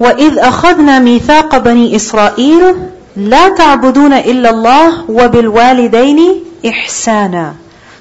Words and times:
وَإِذْ 0.00 0.38
أَخَذْنَا 0.38 0.98
مِيثَاقَ 0.98 1.58
بَنِي 1.58 1.96
إِسْرَائِيلَ 1.96 2.62
لَا 3.16 3.48
تَعْبُدُونَ 3.48 4.12
إِلَّا 4.12 4.50
اللَّهِ 4.50 5.10
وَبِالْوَالِدَيْنِ 5.10 6.44
إِحْسَانًا 6.64 7.54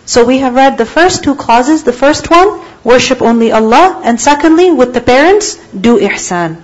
So 0.05 0.23
we 0.23 0.37
have 0.37 0.53
read 0.53 0.77
the 0.77 0.85
first 0.85 1.23
two 1.23 1.33
clauses. 1.33 1.83
The 1.83 1.93
first 1.93 2.29
one, 2.29 2.61
worship 2.83 3.21
only 3.21 3.51
Allah. 3.51 4.01
And 4.03 4.21
secondly, 4.21 4.71
with 4.71 4.93
the 4.93 5.01
parents, 5.01 5.55
do 5.73 5.99
ihsan. 5.99 6.57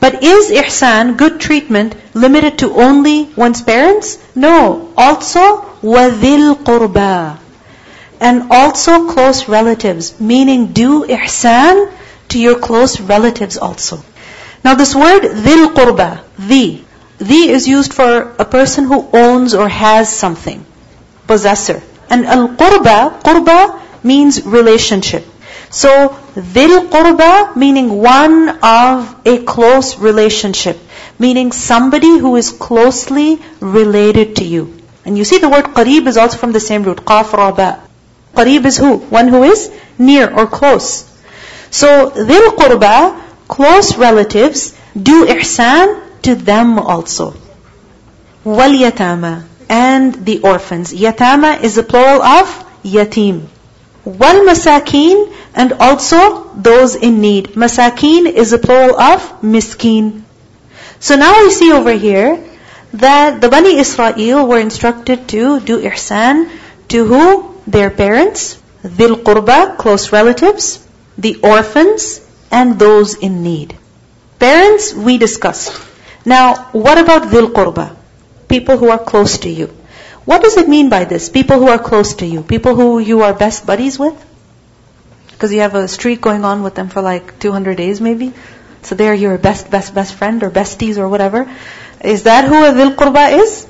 But 0.00 0.24
is 0.24 0.50
ihsan, 0.50 1.18
good 1.18 1.40
treatment, 1.40 1.94
limited 2.14 2.58
to 2.60 2.72
only 2.72 3.28
one's 3.36 3.60
parents? 3.60 4.18
No. 4.34 4.88
Also, 4.96 5.66
وَذِل 5.82 6.64
قُرْبَى 6.64 7.36
And 8.18 8.50
also 8.50 9.08
close 9.12 9.46
relatives. 9.46 10.18
Meaning 10.18 10.68
do 10.72 11.04
ihsan 11.04 11.92
to 12.30 12.38
your 12.38 12.58
close 12.58 12.98
relatives 12.98 13.58
also. 13.58 14.02
Now 14.65 14.73
this 14.73 14.95
word, 14.95 15.21
dhil 15.21 15.67
qurba, 15.75 16.23
the. 16.39 16.81
The 17.19 17.41
is 17.55 17.67
used 17.67 17.93
for 17.93 18.33
a 18.39 18.45
person 18.45 18.85
who 18.85 19.07
owns 19.13 19.53
or 19.53 19.69
has 19.69 20.11
something. 20.11 20.65
Possessor. 21.27 21.83
And 22.09 22.25
al-qurba, 22.25 23.21
qurba 23.21 23.79
means 24.03 24.43
relationship. 24.43 25.23
So, 25.69 25.91
dhil 26.35 26.89
qurba 26.95 27.55
meaning 27.55 27.89
one 28.01 28.57
of 28.63 29.15
a 29.23 29.43
close 29.43 29.99
relationship. 29.99 30.79
Meaning 31.19 31.51
somebody 31.51 32.17
who 32.17 32.35
is 32.35 32.49
closely 32.51 33.39
related 33.59 34.37
to 34.37 34.43
you. 34.43 34.63
And 35.05 35.15
you 35.15 35.25
see 35.25 35.37
the 35.37 35.49
word 35.49 35.65
qareeb 35.65 36.07
is 36.07 36.17
also 36.17 36.39
from 36.39 36.53
the 36.53 36.59
same 36.59 36.81
root. 36.81 37.05
Qaf 37.11 37.35
raba. 37.41 37.81
Qareeb 38.33 38.65
is 38.65 38.77
who? 38.77 38.97
One 39.19 39.27
who 39.27 39.43
is 39.43 39.71
near 39.99 40.33
or 40.33 40.47
close. 40.47 40.89
So, 41.69 42.09
dhil 42.09 42.49
qurba, 42.63 43.21
close 43.47 43.97
relatives, 43.97 44.77
do 44.95 45.25
ihsan 45.25 46.01
to 46.23 46.35
them 46.35 46.79
also. 46.79 47.33
Wal 48.43 48.71
yatama 48.71 49.45
and 49.69 50.13
the 50.25 50.41
orphans. 50.41 50.93
Yatama 50.93 51.63
is 51.63 51.75
the 51.75 51.83
plural 51.83 52.21
of 52.21 52.47
yatim. 52.83 53.47
Wal 54.03 54.45
masakin 54.45 55.33
and 55.55 55.73
also 55.73 56.43
those 56.55 56.95
in 56.95 57.21
need. 57.21 57.49
Masakin 57.55 58.27
is 58.31 58.51
the 58.51 58.59
plural 58.59 58.99
of 58.99 59.41
miskin. 59.41 60.23
So 60.99 61.15
now 61.15 61.41
we 61.41 61.51
see 61.51 61.71
over 61.71 61.91
here 61.91 62.43
that 62.93 63.41
the 63.41 63.49
Bani 63.49 63.77
Israel 63.77 64.47
were 64.47 64.59
instructed 64.59 65.27
to 65.29 65.59
do 65.59 65.81
ihsan 65.81 66.49
to 66.89 67.05
who? 67.05 67.55
Their 67.67 67.89
parents, 67.89 68.61
dhil 68.83 69.15
qurba, 69.23 69.77
close 69.77 70.11
relatives, 70.11 70.87
the 71.17 71.37
orphans, 71.41 72.21
and 72.51 72.79
those 72.79 73.15
in 73.15 73.43
need. 73.43 73.77
Parents, 74.39 74.93
we 74.93 75.17
discussed. 75.17 75.81
Now, 76.25 76.55
what 76.71 76.97
about 76.97 77.23
dhil 77.23 77.51
qurba? 77.53 77.95
People 78.47 78.77
who 78.77 78.89
are 78.89 78.99
close 78.99 79.37
to 79.39 79.49
you. 79.49 79.67
What 80.25 80.41
does 80.41 80.57
it 80.57 80.67
mean 80.67 80.89
by 80.89 81.05
this? 81.05 81.29
People 81.29 81.59
who 81.59 81.67
are 81.67 81.77
close 81.79 82.15
to 82.15 82.25
you. 82.25 82.41
People 82.41 82.75
who 82.75 82.99
you 82.99 83.21
are 83.21 83.33
best 83.33 83.65
buddies 83.65 83.99
with? 83.99 84.15
Because 85.31 85.53
you 85.53 85.59
have 85.59 85.75
a 85.75 85.87
streak 85.87 86.21
going 86.21 86.43
on 86.43 86.63
with 86.63 86.75
them 86.75 86.89
for 86.89 87.01
like 87.01 87.39
200 87.39 87.77
days 87.77 88.01
maybe. 88.01 88.33
So 88.81 88.95
they're 88.95 89.13
your 89.13 89.37
best, 89.37 89.69
best, 89.69 89.93
best 89.93 90.13
friend 90.15 90.41
or 90.43 90.49
besties 90.49 90.97
or 90.97 91.07
whatever. 91.09 91.51
Is 92.03 92.23
that 92.23 92.45
who 92.45 92.63
a 92.65 92.71
dhil 92.71 92.95
qurba 92.95 93.39
is? 93.39 93.67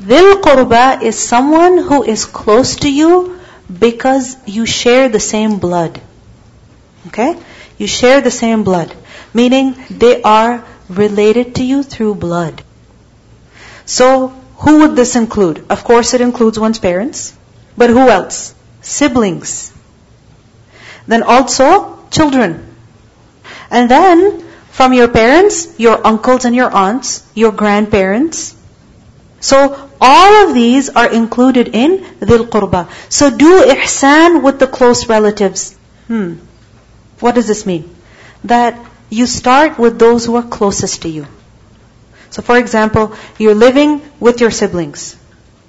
Dhil 0.00 0.40
qurba 0.40 1.02
is 1.02 1.18
someone 1.18 1.78
who 1.78 2.02
is 2.02 2.24
close 2.24 2.76
to 2.76 2.90
you 2.90 3.38
because 3.86 4.36
you 4.46 4.66
share 4.66 5.08
the 5.08 5.20
same 5.20 5.58
blood. 5.58 6.00
Okay? 7.08 7.36
You 7.78 7.86
share 7.86 8.20
the 8.20 8.30
same 8.30 8.64
blood. 8.64 8.94
Meaning 9.34 9.76
they 9.90 10.22
are 10.22 10.64
related 10.88 11.54
to 11.56 11.64
you 11.64 11.82
through 11.82 12.16
blood. 12.16 12.62
So, 13.84 14.28
who 14.58 14.80
would 14.80 14.96
this 14.96 15.16
include? 15.16 15.64
Of 15.70 15.84
course 15.84 16.14
it 16.14 16.20
includes 16.20 16.58
one's 16.58 16.78
parents. 16.78 17.36
But 17.76 17.90
who 17.90 18.08
else? 18.08 18.54
Siblings. 18.80 19.72
Then 21.06 21.22
also, 21.22 21.98
children. 22.10 22.76
And 23.70 23.90
then, 23.90 24.44
from 24.70 24.92
your 24.92 25.08
parents, 25.08 25.78
your 25.78 26.06
uncles 26.06 26.44
and 26.44 26.54
your 26.54 26.70
aunts, 26.70 27.26
your 27.34 27.52
grandparents. 27.52 28.54
So, 29.40 29.90
all 30.00 30.48
of 30.48 30.54
these 30.54 30.88
are 30.90 31.10
included 31.12 31.68
in 31.80 31.98
dhil 32.20 32.46
qurba. 32.54 32.80
So 33.08 33.30
do 33.30 33.50
ihsan 33.74 34.42
with 34.42 34.58
the 34.58 34.66
close 34.66 35.08
relatives. 35.08 35.76
Hmm. 36.08 36.34
What 37.22 37.36
does 37.36 37.46
this 37.46 37.64
mean? 37.64 37.94
That 38.44 38.78
you 39.10 39.26
start 39.26 39.78
with 39.78 39.98
those 39.98 40.26
who 40.26 40.36
are 40.36 40.42
closest 40.42 41.02
to 41.02 41.08
you. 41.08 41.26
So 42.30 42.42
for 42.42 42.58
example, 42.58 43.14
you're 43.38 43.54
living 43.54 44.02
with 44.18 44.40
your 44.40 44.50
siblings 44.50 45.16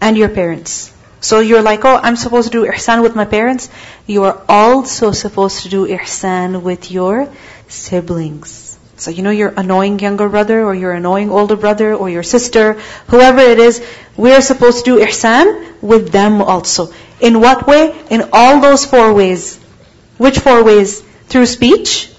and 0.01 0.17
your 0.17 0.29
parents. 0.29 0.91
So 1.19 1.39
you're 1.39 1.61
like, 1.61 1.85
oh, 1.85 1.99
I'm 2.01 2.15
supposed 2.15 2.51
to 2.51 2.57
do 2.57 2.65
ihsan 2.69 3.03
with 3.03 3.15
my 3.15 3.25
parents. 3.25 3.69
You 4.07 4.23
are 4.23 4.41
also 4.49 5.11
supposed 5.11 5.63
to 5.63 5.69
do 5.69 5.85
ihsan 5.87 6.63
with 6.63 6.89
your 6.89 7.29
siblings. 7.67 8.77
So 8.97 9.11
you 9.11 9.23
know 9.23 9.31
your 9.31 9.53
annoying 9.55 9.99
younger 9.99 10.27
brother 10.29 10.63
or 10.63 10.73
your 10.73 10.91
annoying 10.93 11.29
older 11.29 11.55
brother 11.55 11.93
or 11.93 12.09
your 12.09 12.23
sister, 12.23 12.73
whoever 13.07 13.39
it 13.41 13.59
is, 13.59 13.85
we 14.17 14.31
are 14.33 14.41
supposed 14.41 14.85
to 14.85 14.95
do 14.95 15.05
ihsan 15.05 15.81
with 15.81 16.11
them 16.11 16.41
also. 16.41 16.91
In 17.19 17.39
what 17.39 17.67
way? 17.67 17.95
In 18.09 18.29
all 18.33 18.61
those 18.61 18.85
four 18.85 19.13
ways. 19.13 19.57
Which 20.17 20.39
four 20.39 20.63
ways? 20.63 21.03
Through 21.27 21.45
speech, 21.47 22.09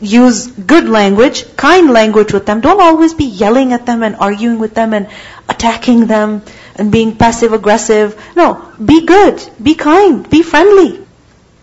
use 0.00 0.46
good 0.48 0.88
language, 0.88 1.44
kind 1.56 1.90
language 1.90 2.32
with 2.32 2.46
them. 2.46 2.60
Don't 2.60 2.80
always 2.80 3.14
be 3.14 3.24
yelling 3.24 3.72
at 3.72 3.86
them 3.86 4.02
and 4.02 4.16
arguing 4.16 4.58
with 4.58 4.74
them 4.74 4.92
and 4.92 5.08
attacking 5.48 6.06
them 6.06 6.42
and 6.76 6.90
being 6.90 7.16
passive 7.16 7.52
aggressive. 7.52 8.20
No, 8.34 8.72
be 8.84 9.06
good, 9.06 9.42
be 9.62 9.74
kind, 9.74 10.28
be 10.28 10.42
friendly. 10.42 11.04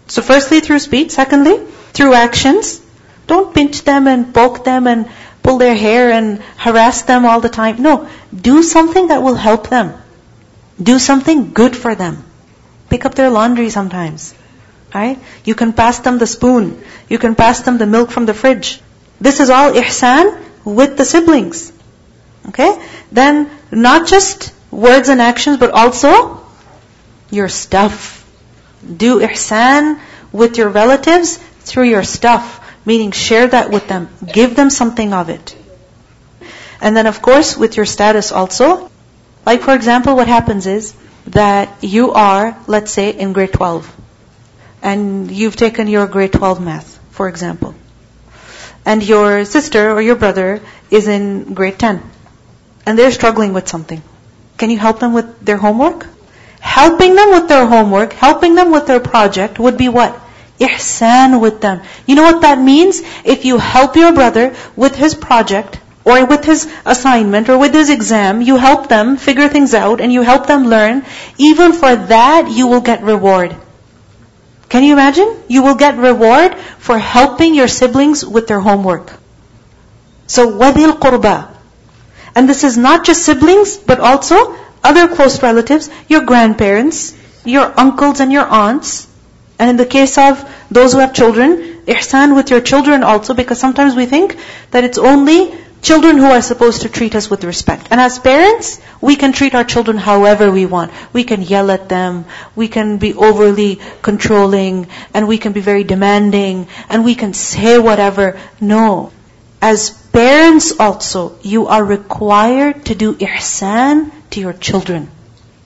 So 0.07 0.21
firstly 0.21 0.59
through 0.59 0.79
speech, 0.79 1.11
secondly 1.11 1.57
through 1.93 2.13
actions. 2.13 2.81
Don't 3.27 3.53
pinch 3.53 3.83
them 3.83 4.07
and 4.07 4.33
poke 4.33 4.63
them 4.63 4.87
and 4.87 5.07
pull 5.43 5.57
their 5.57 5.75
hair 5.75 6.11
and 6.11 6.41
harass 6.57 7.03
them 7.03 7.25
all 7.25 7.41
the 7.41 7.49
time. 7.49 7.81
No, 7.81 8.07
do 8.33 8.63
something 8.63 9.07
that 9.07 9.21
will 9.21 9.35
help 9.35 9.69
them. 9.69 9.93
Do 10.81 10.97
something 10.97 11.53
good 11.53 11.75
for 11.75 11.93
them. 11.93 12.23
Pick 12.89 13.05
up 13.05 13.15
their 13.15 13.29
laundry 13.29 13.69
sometimes. 13.69 14.33
Right? 14.93 15.19
You 15.43 15.55
can 15.55 15.73
pass 15.73 15.99
them 15.99 16.17
the 16.17 16.27
spoon. 16.27 16.81
You 17.09 17.19
can 17.19 17.35
pass 17.35 17.61
them 17.61 17.77
the 17.77 17.85
milk 17.85 18.09
from 18.11 18.25
the 18.25 18.33
fridge. 18.33 18.81
This 19.21 19.39
is 19.39 19.49
all 19.49 19.71
ihsan 19.73 20.41
with 20.65 20.97
the 20.97 21.05
siblings. 21.05 21.71
Okay? 22.47 22.81
Then, 23.11 23.49
not 23.71 24.07
just 24.07 24.53
words 24.71 25.09
and 25.09 25.21
actions, 25.21 25.57
but 25.57 25.71
also 25.71 26.43
your 27.29 27.49
stuff. 27.49 28.25
Do 29.03 29.19
ihsan 29.19 29.99
with 30.31 30.57
your 30.57 30.69
relatives 30.69 31.37
through 31.37 31.89
your 31.89 32.03
stuff. 32.03 32.55
Meaning 32.85 33.11
share 33.11 33.47
that 33.47 33.69
with 33.69 33.87
them. 33.87 34.09
Give 34.25 34.55
them 34.55 34.69
something 34.69 35.13
of 35.13 35.29
it. 35.29 35.55
And 36.81 36.95
then 36.95 37.07
of 37.07 37.21
course 37.21 37.57
with 37.57 37.77
your 37.77 37.85
status 37.85 38.31
also. 38.31 38.89
Like 39.45 39.61
for 39.61 39.75
example, 39.75 40.15
what 40.15 40.27
happens 40.27 40.65
is 40.65 40.95
that 41.27 41.83
you 41.83 42.13
are, 42.13 42.57
let's 42.67 42.91
say, 42.91 43.11
in 43.11 43.33
grade 43.33 43.53
12 43.53 43.98
and 44.81 45.29
you've 45.31 45.55
taken 45.55 45.87
your 45.87 46.07
grade 46.07 46.33
12 46.33 46.61
math, 46.61 46.99
for 47.11 47.27
example. 47.27 47.75
And 48.85 49.03
your 49.03 49.45
sister 49.45 49.91
or 49.91 50.01
your 50.01 50.15
brother 50.15 50.61
is 50.89 51.07
in 51.07 51.53
grade 51.53 51.77
10. 51.77 52.01
And 52.85 52.97
they're 52.97 53.11
struggling 53.11 53.53
with 53.53 53.67
something. 53.67 54.01
Can 54.57 54.69
you 54.69 54.77
help 54.77 54.99
them 54.99 55.13
with 55.13 55.39
their 55.41 55.57
homework? 55.57 56.07
Helping 56.59 57.15
them 57.15 57.31
with 57.31 57.47
their 57.47 57.65
homework, 57.65 58.13
helping 58.13 58.55
them 58.55 58.71
with 58.71 58.87
their 58.87 58.99
project 58.99 59.59
would 59.59 59.77
be 59.77 59.89
what? 59.89 60.19
Ihsan 60.59 61.39
with 61.39 61.61
them. 61.61 61.81
You 62.05 62.15
know 62.15 62.23
what 62.23 62.41
that 62.41 62.59
means? 62.59 63.01
If 63.23 63.45
you 63.45 63.57
help 63.57 63.95
your 63.95 64.13
brother 64.13 64.55
with 64.75 64.95
his 64.95 65.15
project, 65.15 65.79
or 66.03 66.25
with 66.25 66.43
his 66.43 66.67
assignment, 66.85 67.49
or 67.49 67.57
with 67.57 67.73
his 67.73 67.89
exam, 67.89 68.41
you 68.41 68.57
help 68.57 68.89
them 68.89 69.17
figure 69.17 69.47
things 69.47 69.73
out, 69.73 70.01
and 70.01 70.11
you 70.11 70.21
help 70.21 70.47
them 70.47 70.67
learn, 70.67 71.05
even 71.37 71.73
for 71.73 71.95
that 71.95 72.49
you 72.49 72.67
will 72.67 72.81
get 72.81 73.03
reward. 73.03 73.55
Can 74.69 74.83
you 74.83 74.93
imagine? 74.93 75.35
You 75.47 75.63
will 75.63 75.75
get 75.75 75.97
reward 75.97 76.55
for 76.77 76.97
helping 76.97 77.55
your 77.55 77.67
siblings 77.67 78.23
with 78.23 78.47
their 78.47 78.59
homework. 78.59 79.11
So, 80.27 80.47
wadil 80.57 80.93
qurba. 80.99 81.55
And 82.35 82.47
this 82.47 82.63
is 82.63 82.77
not 82.77 83.03
just 83.03 83.25
siblings, 83.25 83.77
but 83.77 83.99
also 83.99 84.55
other 84.83 85.07
close 85.13 85.41
relatives, 85.41 85.89
your 86.07 86.21
grandparents, 86.23 87.17
your 87.43 87.73
uncles 87.79 88.19
and 88.19 88.31
your 88.31 88.45
aunts. 88.45 89.07
And 89.57 89.71
in 89.71 89.77
the 89.77 89.85
case 89.85 90.17
of 90.17 90.47
those 90.69 90.93
who 90.93 90.99
have 90.99 91.13
children, 91.13 91.81
ihsan 91.85 92.35
with 92.35 92.51
your 92.51 92.61
children 92.61 93.03
also, 93.03 93.33
because 93.33 93.59
sometimes 93.59 93.95
we 93.95 94.05
think 94.05 94.37
that 94.71 94.83
it's 94.83 94.99
only 94.99 95.51
Children 95.81 96.17
who 96.17 96.25
are 96.25 96.41
supposed 96.41 96.81
to 96.81 96.89
treat 96.89 97.15
us 97.15 97.29
with 97.29 97.43
respect. 97.45 97.87
And 97.91 98.01
as 98.01 98.19
parents, 98.19 98.81
we 98.99 99.15
can 99.15 99.31
treat 99.31 99.55
our 99.55 99.63
children 99.63 99.97
however 99.97 100.51
we 100.51 100.65
want. 100.65 100.91
We 101.13 101.23
can 101.23 101.41
yell 101.41 101.71
at 101.71 101.87
them, 101.87 102.25
we 102.55 102.67
can 102.67 102.97
be 102.97 103.13
overly 103.13 103.79
controlling, 104.01 104.87
and 105.13 105.27
we 105.27 105.37
can 105.37 105.53
be 105.53 105.61
very 105.61 105.85
demanding, 105.85 106.67
and 106.89 107.05
we 107.05 107.15
can 107.15 107.33
say 107.33 107.79
whatever. 107.79 108.37
No. 108.59 109.11
as 109.61 109.89
parents 110.11 110.79
also, 110.79 111.37
you 111.41 111.67
are 111.67 111.83
required 111.83 112.85
to 112.85 112.95
do 112.95 113.13
ihsan 113.15 114.11
to 114.31 114.39
your 114.39 114.53
children. 114.53 115.09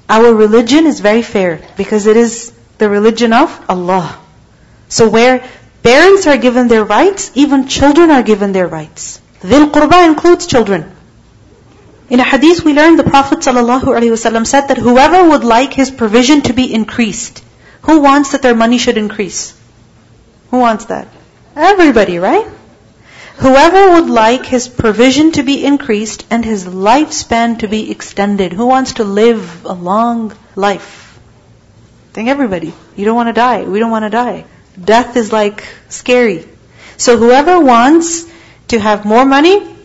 Our 0.10 0.34
religion 0.34 0.86
is 0.86 1.00
very 1.00 1.22
fair 1.22 1.62
because 1.78 2.06
it 2.08 2.18
is 2.18 2.54
the 2.78 2.90
religion 2.90 3.34
of 3.34 3.50
Allah. 3.70 4.20
So 4.90 5.10
where 5.10 5.48
parents 5.82 6.28
are 6.28 6.38
given 6.38 6.68
their 6.68 6.84
rights, 6.84 7.32
even 7.36 7.68
children 7.68 8.10
are 8.10 8.24
given 8.24 8.52
their 8.52 8.68
rights. 8.68 9.22
Dhil 9.44 9.72
qurba 9.72 10.08
includes 10.08 10.46
children. 10.48 10.90
In 12.10 12.20
a 12.20 12.24
hadith 12.24 12.64
we 12.64 12.74
learned 12.74 12.98
the 12.98 13.04
Prophet 13.04 13.40
ﷺ 13.40 14.48
said 14.48 14.68
that 14.68 14.78
whoever 14.78 15.30
would 15.30 15.44
like 15.44 15.74
his 15.74 15.92
provision 15.92 16.42
to 16.44 16.54
be 16.54 16.74
increased, 16.74 17.44
who 17.82 18.00
wants 18.00 18.32
that 18.32 18.42
their 18.42 18.56
money 18.56 18.78
should 18.78 18.98
increase? 18.98 19.54
Who 20.52 20.60
wants 20.60 20.86
that? 20.86 21.08
Everybody, 21.56 22.20
right? 22.20 22.48
Whoever 23.38 23.94
would 23.94 24.10
like 24.10 24.46
his 24.46 24.68
provision 24.68 25.32
to 25.34 25.44
be 25.44 25.66
increased 25.66 26.26
and 26.30 26.46
his 26.46 26.66
lifespan 26.66 27.60
to 27.60 27.68
be 27.68 27.92
extended, 27.92 28.54
who 28.54 28.68
wants 28.68 28.94
to 28.94 29.04
live 29.04 29.66
a 29.66 29.74
long 29.74 30.34
life? 30.56 31.20
I 32.12 32.14
think 32.14 32.30
everybody. 32.30 32.74
You 32.96 33.06
don't 33.06 33.16
want 33.16 33.28
to 33.30 33.34
die. 33.34 33.64
We 33.64 33.80
don't 33.80 33.92
want 33.92 34.06
to 34.06 34.10
die. 34.10 34.46
Death 34.80 35.18
is 35.18 35.34
like 35.34 35.68
scary. 35.90 36.46
So 36.98 37.18
whoever 37.18 37.60
wants 37.60 38.32
to 38.70 38.80
have 38.80 39.06
more 39.06 39.26
money 39.26 39.76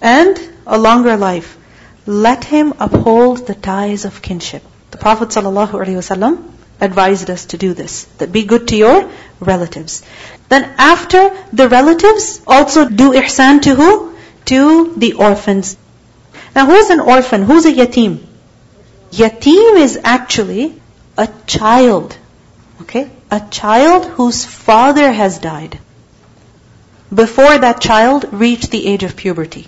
and 0.00 0.38
a 0.66 0.78
longer 0.78 1.16
life, 1.16 1.56
let 2.06 2.44
him 2.44 2.74
uphold 2.78 3.46
the 3.46 3.54
ties 3.54 4.04
of 4.04 4.22
kinship. 4.22 4.62
The 4.90 4.98
Prophet 4.98 5.28
ﷺ 5.28 6.44
advised 6.80 7.30
us 7.30 7.46
to 7.46 7.58
do 7.58 7.74
this. 7.74 8.04
That 8.18 8.32
be 8.32 8.44
good 8.44 8.68
to 8.68 8.76
your 8.76 9.10
relatives. 9.40 10.02
Then 10.48 10.64
after 10.78 11.36
the 11.52 11.68
relatives, 11.68 12.40
also 12.46 12.88
do 12.88 13.12
ihsan 13.12 13.62
to 13.62 13.74
who? 13.74 14.16
To 14.46 14.94
the 14.96 15.14
orphans. 15.14 15.76
Now 16.54 16.66
who's 16.66 16.90
an 16.90 17.00
orphan? 17.00 17.42
Who's 17.42 17.66
a 17.66 17.72
yatim? 17.72 18.24
Yatim 19.10 19.76
is 19.78 19.98
actually 20.02 20.80
a 21.16 21.28
child. 21.46 22.16
Okay? 22.82 23.10
A 23.30 23.40
child 23.50 24.06
whose 24.06 24.44
father 24.44 25.12
has 25.12 25.38
died. 25.38 25.78
Before 27.14 27.58
that 27.58 27.80
child 27.80 28.32
reached 28.32 28.70
the 28.70 28.86
age 28.86 29.02
of 29.02 29.16
puberty. 29.16 29.66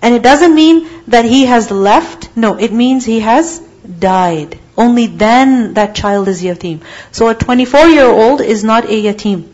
And 0.00 0.14
it 0.14 0.22
doesn't 0.22 0.54
mean 0.54 0.88
that 1.08 1.24
he 1.24 1.46
has 1.46 1.70
left. 1.70 2.36
No, 2.36 2.58
it 2.58 2.72
means 2.72 3.04
he 3.04 3.20
has 3.20 3.60
died. 3.98 4.58
Only 4.76 5.06
then 5.06 5.74
that 5.74 5.94
child 5.94 6.28
is 6.28 6.42
yatim. 6.42 6.80
So 7.10 7.28
a 7.28 7.34
24 7.34 7.86
year 7.88 8.06
old 8.06 8.40
is 8.40 8.64
not 8.64 8.84
a 8.84 9.02
yatim. 9.02 9.48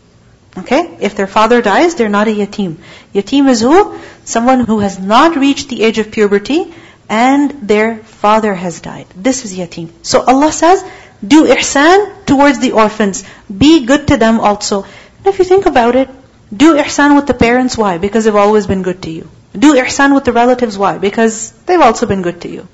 Okay? 0.57 0.97
If 0.99 1.15
their 1.15 1.27
father 1.27 1.61
dies, 1.61 1.95
they're 1.95 2.09
not 2.09 2.27
a 2.27 2.31
yatim. 2.31 2.77
Yatim 3.13 3.47
is 3.47 3.61
who? 3.61 3.99
Someone 4.25 4.61
who 4.61 4.79
has 4.79 4.99
not 4.99 5.35
reached 5.35 5.69
the 5.69 5.83
age 5.83 5.99
of 5.99 6.11
puberty 6.11 6.73
and 7.09 7.51
their 7.67 7.97
father 7.97 8.53
has 8.53 8.81
died. 8.81 9.07
This 9.15 9.45
is 9.45 9.57
yatim. 9.57 9.89
So 10.01 10.21
Allah 10.21 10.51
says, 10.51 10.83
do 11.25 11.45
ihsan 11.45 12.25
towards 12.25 12.59
the 12.59 12.71
orphans. 12.71 13.23
Be 13.65 13.85
good 13.85 14.07
to 14.07 14.17
them 14.17 14.39
also. 14.39 14.83
And 14.83 15.27
if 15.27 15.39
you 15.39 15.45
think 15.45 15.65
about 15.65 15.95
it, 15.95 16.09
do 16.55 16.75
ihsan 16.75 17.15
with 17.15 17.27
the 17.27 17.33
parents. 17.33 17.77
Why? 17.77 17.97
Because 17.97 18.25
they've 18.25 18.35
always 18.35 18.67
been 18.67 18.81
good 18.81 19.01
to 19.03 19.11
you. 19.11 19.29
Do 19.53 19.75
ihsan 19.75 20.13
with 20.13 20.25
the 20.25 20.33
relatives. 20.33 20.77
Why? 20.77 20.97
Because 20.97 21.51
they've 21.65 21.81
also 21.81 22.05
been 22.05 22.21
good 22.21 22.41
to 22.41 22.49
you. 22.49 22.67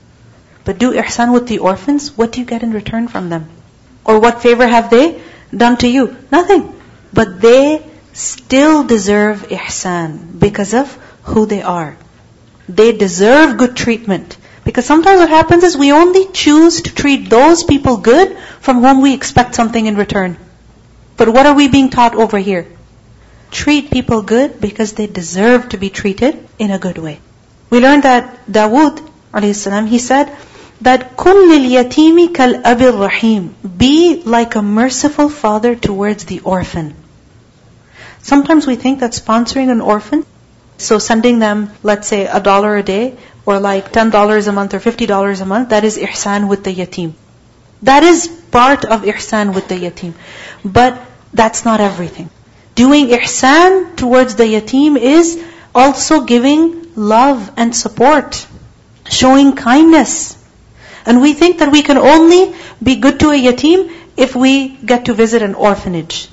But 0.64 0.80
do 0.80 0.94
ihsan 0.94 1.34
with 1.34 1.48
the 1.48 1.60
orphans. 1.60 2.18
What 2.18 2.32
do 2.32 2.40
you 2.40 2.46
get 2.46 2.64
in 2.64 2.72
return 2.72 3.08
from 3.08 3.30
them? 3.30 3.50
Or 4.04 4.20
what 4.20 4.42
favor 4.42 4.68
have 4.68 4.90
they 4.90 5.22
done 5.56 5.78
to 5.78 5.88
you? 5.88 6.16
Nothing. 6.32 6.74
But 7.14 7.40
they 7.42 7.86
still 8.14 8.84
deserve 8.84 9.48
ihsan 9.50 10.40
because 10.40 10.74
of 10.74 10.94
who 11.24 11.46
they 11.46 11.62
are. 11.62 11.98
They 12.68 12.92
deserve 12.92 13.58
good 13.58 13.76
treatment. 13.76 14.38
Because 14.64 14.86
sometimes 14.86 15.20
what 15.20 15.30
happens 15.30 15.64
is 15.64 15.78
we 15.78 15.92
only 15.94 16.28
choose 16.32 16.82
to 16.82 16.94
treat 16.94 17.30
those 17.30 17.64
people 17.64 17.98
good 17.98 18.38
from 18.60 18.82
whom 18.82 19.02
we 19.02 19.14
expect 19.14 19.56
something 19.56 19.86
in 19.86 19.96
return. 19.96 20.36
But 21.16 21.30
what 21.30 21.46
are 21.46 21.56
we 21.56 21.70
being 21.70 21.90
taught 21.90 22.16
over 22.16 22.38
here? 22.38 22.68
Treat 23.51 23.91
people 23.91 24.23
good 24.23 24.61
because 24.61 24.95
they 24.95 25.07
deserve 25.07 25.69
to 25.71 25.77
be 25.77 25.91
treated 25.91 26.49
in 26.59 26.71
a 26.71 26.79
good 26.79 26.99
way. 26.99 27.21
We 27.71 27.81
learned 27.81 28.05
that 28.05 28.47
Dawood, 28.47 29.01
salam, 29.55 29.87
he 29.87 29.99
said 29.99 30.35
that 30.81 31.17
كُلِّ 31.17 31.51
الْيَتِيمِ 31.59 32.33
كَالْأَبِ 32.33 33.01
rahim. 33.01 33.55
Be 33.77 34.23
like 34.25 34.57
a 34.57 34.63
merciful 34.63 35.29
father 35.29 35.75
towards 35.75 36.25
the 36.25 36.41
orphan. 36.41 36.95
Sometimes 38.23 38.67
we 38.67 38.77
think 38.77 39.01
that 39.01 39.13
sponsoring 39.13 39.71
an 39.71 39.81
orphan, 39.81 40.25
so 40.79 40.99
sending 40.99 41.39
them, 41.39 41.71
let's 41.83 42.09
say, 42.09 42.27
a 42.27 42.41
dollar 42.41 42.77
a 42.77 42.83
day, 42.83 43.17
or 43.45 43.59
like 43.59 43.93
$10 43.93 44.49
a 44.49 44.53
month 44.53 44.75
or 44.75 44.81
$50 44.81 45.41
a 45.41 45.45
month, 45.45 45.71
that 45.71 45.85
is 45.85 45.99
ihsan 45.99 46.49
with 46.49 46.65
the 46.65 46.75
yatim. 46.75 47.15
That 47.83 48.03
is 48.03 48.29
part 48.51 48.85
of 48.85 49.03
ihsan 49.03 49.55
with 49.55 49.69
the 49.69 49.75
yatim. 49.75 50.15
But 50.65 51.01
that's 51.33 51.65
not 51.65 51.81
everything. 51.81 52.31
Doing 52.78 53.08
ihsan 53.10 53.96
towards 54.00 54.36
the 54.36 54.46
yatim 54.46 54.98
is 55.12 55.30
also 55.74 56.22
giving 56.22 56.94
love 56.96 57.52
and 57.58 57.76
support, 57.76 58.46
showing 59.10 59.56
kindness. 59.56 60.38
And 61.06 61.22
we 61.22 61.34
think 61.34 61.58
that 61.60 61.72
we 61.72 61.82
can 61.82 61.98
only 61.98 62.54
be 62.82 62.98
good 62.98 63.20
to 63.22 63.32
a 63.32 63.40
yatim 63.48 63.92
if 64.16 64.36
we 64.36 64.54
get 64.92 65.06
to 65.06 65.14
visit 65.14 65.42
an 65.42 65.56
orphanage. 65.56 66.30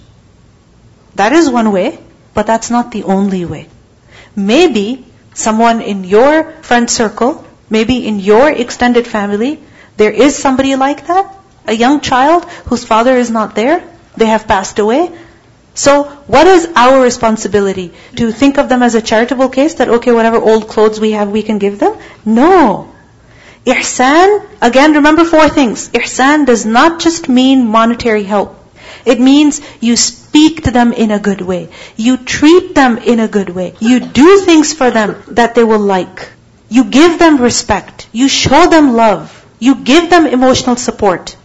That 1.14 1.32
is 1.32 1.48
one 1.48 1.72
way, 1.72 1.98
but 2.34 2.46
that's 2.46 2.70
not 2.70 2.90
the 2.90 3.04
only 3.04 3.44
way. 3.46 3.68
Maybe 4.36 5.06
someone 5.32 5.80
in 5.80 6.04
your 6.04 6.52
friend 6.62 6.90
circle, 6.90 7.46
maybe 7.70 8.06
in 8.06 8.20
your 8.20 8.50
extended 8.50 9.06
family, 9.06 9.60
there 9.96 10.10
is 10.10 10.36
somebody 10.36 10.76
like 10.76 11.06
that. 11.06 11.34
A 11.66 11.72
young 11.72 12.00
child 12.00 12.44
whose 12.66 12.84
father 12.84 13.16
is 13.16 13.30
not 13.30 13.54
there. 13.54 13.82
They 14.16 14.26
have 14.26 14.46
passed 14.46 14.78
away. 14.78 15.10
So, 15.74 16.04
what 16.28 16.46
is 16.46 16.68
our 16.76 17.02
responsibility? 17.02 17.92
To 18.16 18.30
think 18.30 18.58
of 18.58 18.68
them 18.68 18.82
as 18.82 18.94
a 18.94 19.02
charitable 19.02 19.48
case 19.48 19.74
that, 19.74 19.88
okay, 19.88 20.12
whatever 20.12 20.36
old 20.36 20.68
clothes 20.68 21.00
we 21.00 21.12
have, 21.12 21.30
we 21.30 21.42
can 21.42 21.58
give 21.58 21.80
them? 21.80 21.96
No. 22.24 22.92
Ihsan, 23.66 24.46
again, 24.60 24.92
remember 24.92 25.24
four 25.24 25.48
things. 25.48 25.88
Ihsan 25.88 26.46
does 26.46 26.64
not 26.64 27.00
just 27.00 27.28
mean 27.28 27.66
monetary 27.66 28.22
help. 28.22 28.60
It 29.04 29.18
means 29.18 29.60
you 29.80 29.96
speak 29.96 30.64
to 30.64 30.70
them 30.70 30.92
in 30.92 31.10
a 31.10 31.18
good 31.18 31.40
way. 31.40 31.70
You 31.96 32.18
treat 32.18 32.74
them 32.74 32.98
in 32.98 33.18
a 33.20 33.28
good 33.28 33.48
way. 33.48 33.74
You 33.80 34.00
do 34.00 34.40
things 34.40 34.72
for 34.72 34.90
them 34.90 35.22
that 35.28 35.54
they 35.54 35.64
will 35.64 35.80
like. 35.80 36.30
You 36.68 36.84
give 36.84 37.18
them 37.18 37.40
respect. 37.40 38.06
You 38.12 38.28
show 38.28 38.68
them 38.68 38.94
love. 38.94 39.44
You 39.58 39.74
give 39.76 40.08
them 40.10 40.26
emotional 40.26 40.76
support. 40.76 41.36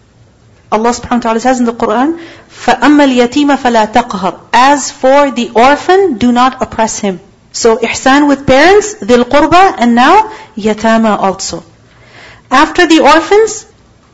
Allah 0.73 0.91
subhanahu 0.91 1.21
wa 1.23 1.27
ta'ala 1.27 1.41
says 1.41 1.61
in 1.61 1.67
the 1.67 1.73
Quran, 1.73 2.19
فَأَمَّا 2.49 3.05
الْيَتِيمَ 3.07 3.57
فَلَا 3.57 3.93
تَقْهَرْ 3.93 4.41
As 4.53 4.91
for 4.91 5.31
the 5.31 5.51
orphan, 5.55 6.19
do 6.19 6.33
not 6.33 6.61
oppress 6.61 6.99
him. 6.99 7.21
So 7.53 7.77
ihsan 7.77 8.27
with 8.27 8.47
parents, 8.47 8.97
dhil 8.97 9.23
qurba, 9.25 9.77
and 9.79 9.95
now 9.95 10.33
yatama 10.57 11.17
also. 11.17 11.63
After 12.51 12.87
the 12.87 13.01
orphans, 13.01 13.67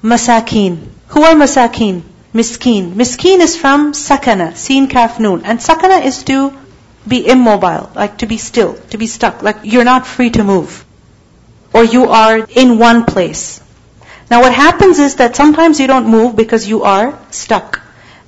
masakin. 0.02 0.88
Who 1.08 1.22
are 1.22 1.34
masakin? 1.34 2.02
Miskin. 2.34 2.92
Miskin 2.94 3.40
is 3.40 3.56
from 3.56 3.92
sakana, 3.92 4.54
seen 4.54 4.88
kaf 4.88 5.18
noon. 5.18 5.42
And 5.44 5.58
sakana 5.58 6.04
is 6.04 6.22
to 6.24 6.52
be 7.08 7.26
immobile, 7.26 7.90
like 7.94 8.18
to 8.18 8.26
be 8.26 8.36
still, 8.36 8.74
to 8.90 8.98
be 8.98 9.06
stuck, 9.06 9.42
like 9.42 9.58
you're 9.62 9.84
not 9.84 10.06
free 10.06 10.30
to 10.30 10.44
move. 10.44 10.84
Or 11.72 11.82
you 11.84 12.06
are 12.06 12.38
in 12.38 12.78
one 12.78 13.04
place. 13.04 13.60
Now 14.29 14.41
what 14.41 14.53
happens 14.53 14.99
is 14.99 15.15
that 15.15 15.35
sometimes 15.35 15.79
you 15.79 15.87
don't 15.87 16.07
move 16.07 16.35
because 16.35 16.67
you 16.67 16.83
are 16.83 17.17
stuck. 17.31 17.81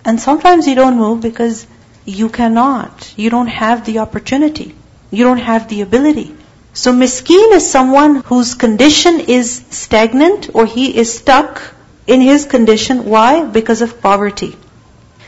And 0.05 0.21
sometimes 0.21 0.67
you 0.67 0.75
don't 0.75 0.97
move 0.97 1.21
because 1.21 1.65
you 2.05 2.29
cannot. 2.29 3.13
You 3.17 3.29
don't 3.29 3.47
have 3.47 3.85
the 3.85 3.99
opportunity. 3.99 4.75
You 5.11 5.23
don't 5.23 5.39
have 5.39 5.67
the 5.67 5.81
ability. 5.81 6.35
So 6.73 6.93
miskin 6.93 7.53
is 7.53 7.69
someone 7.69 8.17
whose 8.17 8.53
condition 8.53 9.19
is 9.19 9.65
stagnant 9.71 10.51
or 10.53 10.65
he 10.65 10.95
is 10.95 11.13
stuck 11.17 11.73
in 12.05 12.21
his 12.21 12.45
condition. 12.45 13.05
Why? 13.05 13.43
Because 13.45 13.81
of 13.81 14.01
poverty. 14.01 14.55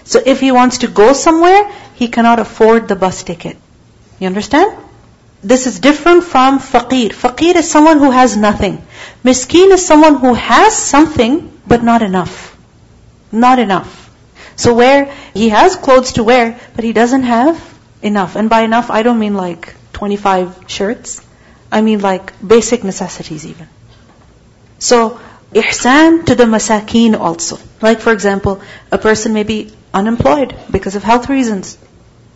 So 0.03 0.21
if 0.25 0.39
he 0.39 0.51
wants 0.51 0.79
to 0.79 0.87
go 0.87 1.13
somewhere, 1.13 1.71
he 1.95 2.07
cannot 2.07 2.39
afford 2.39 2.87
the 2.87 2.95
bus 2.95 3.23
ticket. 3.23 3.57
You 4.19 4.27
understand? 4.27 4.77
This 5.41 5.67
is 5.67 5.79
different 5.79 6.23
from 6.23 6.59
faqir. 6.59 7.09
Faqir 7.11 7.55
is 7.55 7.69
someone 7.69 7.99
who 7.99 8.11
has 8.11 8.35
nothing. 8.35 8.81
Miskin 9.23 9.71
is 9.71 9.85
someone 9.85 10.15
who 10.15 10.33
has 10.33 10.75
something, 10.75 11.51
but 11.65 11.81
not 11.81 12.01
enough. 12.01 12.57
Not 13.31 13.59
enough. 13.59 14.09
So 14.55 14.73
where 14.73 15.13
he 15.33 15.49
has 15.49 15.77
clothes 15.77 16.13
to 16.13 16.23
wear, 16.23 16.59
but 16.75 16.83
he 16.83 16.91
doesn't 16.91 17.23
have 17.23 17.57
enough. 18.01 18.35
And 18.35 18.49
by 18.49 18.61
enough, 18.63 18.91
I 18.91 19.03
don't 19.03 19.19
mean 19.19 19.33
like 19.33 19.73
25 19.93 20.65
shirts. 20.67 21.25
I 21.71 21.81
mean 21.81 21.99
like 22.01 22.33
basic 22.45 22.83
necessities 22.83 23.45
even. 23.45 23.69
So 24.79 25.21
ihsan 25.53 26.25
to 26.25 26.35
the 26.35 26.45
masakin 26.45 27.17
also. 27.17 27.59
Like 27.81 28.01
for 28.01 28.11
example, 28.11 28.61
a 28.91 28.97
person 28.97 29.33
may 29.33 29.43
be 29.43 29.71
unemployed 29.93 30.55
because 30.69 30.95
of 30.95 31.03
health 31.03 31.29
reasons 31.29 31.77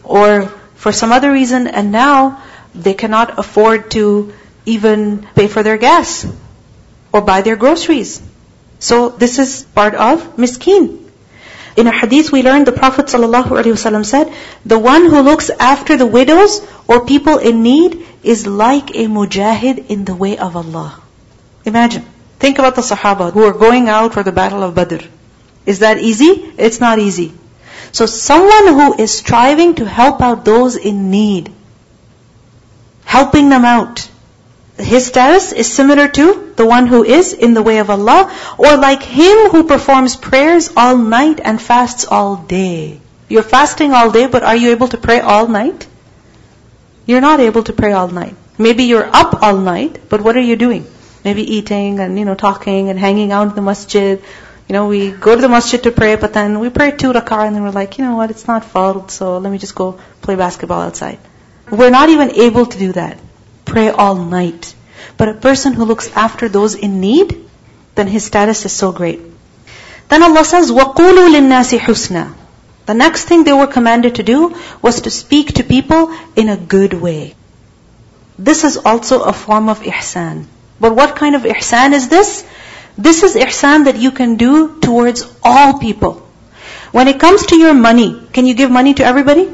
or 0.03 0.45
for 0.75 0.91
some 0.91 1.11
other 1.11 1.31
reason 1.31 1.67
and 1.67 1.91
now 1.91 2.41
they 2.75 2.93
cannot 2.93 3.37
afford 3.39 3.91
to 3.91 4.33
even 4.65 5.27
pay 5.35 5.47
for 5.47 5.63
their 5.63 5.77
gas 5.77 6.25
or 7.11 7.21
buy 7.21 7.41
their 7.41 7.55
groceries. 7.55 8.21
So 8.79 9.09
this 9.09 9.39
is 9.39 9.63
part 9.63 9.95
of 9.95 10.37
miskin. 10.37 10.99
In 11.75 11.87
a 11.87 11.91
hadith 11.91 12.31
we 12.31 12.43
learned 12.43 12.67
the 12.67 12.71
Prophet 12.71 13.07
ﷺ 13.07 14.05
said, 14.05 14.33
the 14.65 14.77
one 14.77 15.05
who 15.05 15.21
looks 15.21 15.49
after 15.49 15.97
the 15.97 16.05
widows 16.05 16.61
or 16.87 17.05
people 17.05 17.37
in 17.37 17.63
need 17.63 18.05
is 18.21 18.45
like 18.45 18.91
a 18.91 19.07
mujahid 19.07 19.89
in 19.89 20.05
the 20.05 20.15
way 20.15 20.37
of 20.37 20.55
Allah. 20.55 21.01
Imagine. 21.65 22.05
Think 22.39 22.59
about 22.59 22.75
the 22.75 22.81
Sahaba 22.81 23.31
who 23.31 23.43
are 23.43 23.53
going 23.53 23.89
out 23.89 24.13
for 24.13 24.21
the 24.21 24.31
battle 24.31 24.63
of 24.63 24.75
Badr. 24.75 25.05
Is 25.65 25.79
that 25.79 25.97
easy? 25.97 26.53
It's 26.57 26.79
not 26.79 26.99
easy. 26.99 27.33
So 27.91 28.05
someone 28.05 28.67
who 28.67 29.01
is 29.01 29.17
striving 29.17 29.75
to 29.75 29.85
help 29.85 30.21
out 30.21 30.45
those 30.45 30.75
in 30.75 31.09
need, 31.09 31.51
helping 33.13 33.49
them 33.49 33.65
out, 33.65 34.09
his 34.91 35.05
status 35.05 35.51
is 35.51 35.71
similar 35.71 36.07
to 36.07 36.25
the 36.55 36.65
one 36.65 36.87
who 36.87 37.03
is 37.03 37.33
in 37.33 37.53
the 37.53 37.61
way 37.61 37.77
of 37.77 37.89
Allah, 37.95 38.21
or 38.57 38.75
like 38.75 39.03
him 39.03 39.49
who 39.49 39.63
performs 39.71 40.15
prayers 40.15 40.69
all 40.75 40.97
night 40.97 41.39
and 41.43 41.61
fasts 41.61 42.05
all 42.05 42.37
day. 42.37 42.99
You're 43.29 43.49
fasting 43.57 43.93
all 43.93 44.09
day, 44.11 44.25
but 44.27 44.43
are 44.43 44.55
you 44.55 44.71
able 44.71 44.87
to 44.93 44.97
pray 44.97 45.19
all 45.19 45.47
night? 45.47 45.85
You're 47.05 47.21
not 47.21 47.39
able 47.39 47.63
to 47.69 47.73
pray 47.81 47.91
all 47.91 48.07
night. 48.07 48.35
Maybe 48.57 48.85
you're 48.85 49.09
up 49.21 49.43
all 49.43 49.57
night, 49.57 49.99
but 50.09 50.21
what 50.21 50.35
are 50.35 50.47
you 50.51 50.55
doing? 50.55 50.87
Maybe 51.23 51.43
eating 51.57 51.99
and, 51.99 52.17
you 52.17 52.25
know, 52.25 52.35
talking 52.35 52.89
and 52.89 52.97
hanging 52.99 53.31
out 53.31 53.49
in 53.49 53.55
the 53.55 53.61
masjid. 53.61 54.23
You 54.67 54.73
know, 54.73 54.87
we 54.87 55.11
go 55.11 55.35
to 55.35 55.41
the 55.41 55.49
masjid 55.49 55.83
to 55.83 55.91
pray, 55.91 56.15
but 56.15 56.33
then 56.33 56.59
we 56.59 56.69
pray 56.69 56.89
two 57.03 57.13
rak'ah 57.19 57.45
and 57.45 57.55
then 57.55 57.63
we're 57.63 57.77
like, 57.81 57.99
you 57.99 58.05
know 58.05 58.15
what, 58.15 58.31
it's 58.31 58.47
not 58.47 58.63
fard, 58.73 59.11
so 59.11 59.37
let 59.37 59.51
me 59.51 59.59
just 59.59 59.75
go 59.75 59.99
play 60.21 60.35
basketball 60.35 60.81
outside. 60.81 61.19
We're 61.70 61.90
not 61.90 62.08
even 62.08 62.30
able 62.32 62.66
to 62.66 62.78
do 62.78 62.92
that 62.92 63.18
pray 63.68 63.90
all 63.90 64.16
night. 64.16 64.74
But 65.16 65.28
a 65.28 65.34
person 65.34 65.72
who 65.74 65.84
looks 65.84 66.10
after 66.16 66.48
those 66.48 66.74
in 66.74 67.00
need, 67.00 67.48
then 67.94 68.08
his 68.08 68.24
status 68.24 68.64
is 68.64 68.72
so 68.72 68.92
great. 68.92 69.20
Then 70.08 70.22
Allah 70.22 70.44
says, 70.44 70.70
وَقُولُوا 70.70 71.28
لِلنَّاسِ 71.34 71.78
حُسْنًا 71.78 72.34
The 72.86 72.94
next 72.94 73.24
thing 73.24 73.44
they 73.44 73.52
were 73.52 73.66
commanded 73.66 74.14
to 74.16 74.22
do 74.22 74.56
was 74.80 75.02
to 75.02 75.10
speak 75.10 75.54
to 75.54 75.64
people 75.64 76.14
in 76.34 76.48
a 76.48 76.56
good 76.56 76.94
way. 76.94 77.34
This 78.38 78.64
is 78.64 78.78
also 78.78 79.22
a 79.22 79.32
form 79.32 79.68
of 79.68 79.82
ihsan. 79.82 80.46
But 80.80 80.94
what 80.94 81.16
kind 81.16 81.34
of 81.34 81.42
ihsan 81.42 81.92
is 81.92 82.08
this? 82.08 82.46
This 82.96 83.22
is 83.22 83.34
ihsan 83.34 83.84
that 83.84 83.96
you 83.96 84.12
can 84.12 84.36
do 84.36 84.80
towards 84.80 85.26
all 85.42 85.78
people. 85.78 86.14
When 86.92 87.08
it 87.08 87.20
comes 87.20 87.46
to 87.46 87.56
your 87.56 87.74
money, 87.74 88.08
can 88.32 88.46
you 88.46 88.54
give 88.54 88.70
money 88.70 88.94
to 88.94 89.04
everybody? 89.04 89.50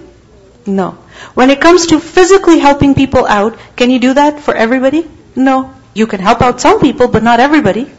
No. 0.66 0.98
When 1.34 1.50
it 1.50 1.60
comes 1.60 1.86
to 1.88 2.00
physically 2.00 2.58
helping 2.58 2.94
people 2.94 3.26
out, 3.26 3.58
can 3.76 3.90
you 3.90 3.98
do 3.98 4.14
that 4.14 4.40
for 4.40 4.54
everybody? 4.54 5.08
No. 5.36 5.74
You 5.94 6.06
can 6.06 6.20
help 6.20 6.42
out 6.42 6.60
some 6.60 6.80
people, 6.80 7.08
but 7.08 7.22
not 7.22 7.40
everybody. 7.40 7.90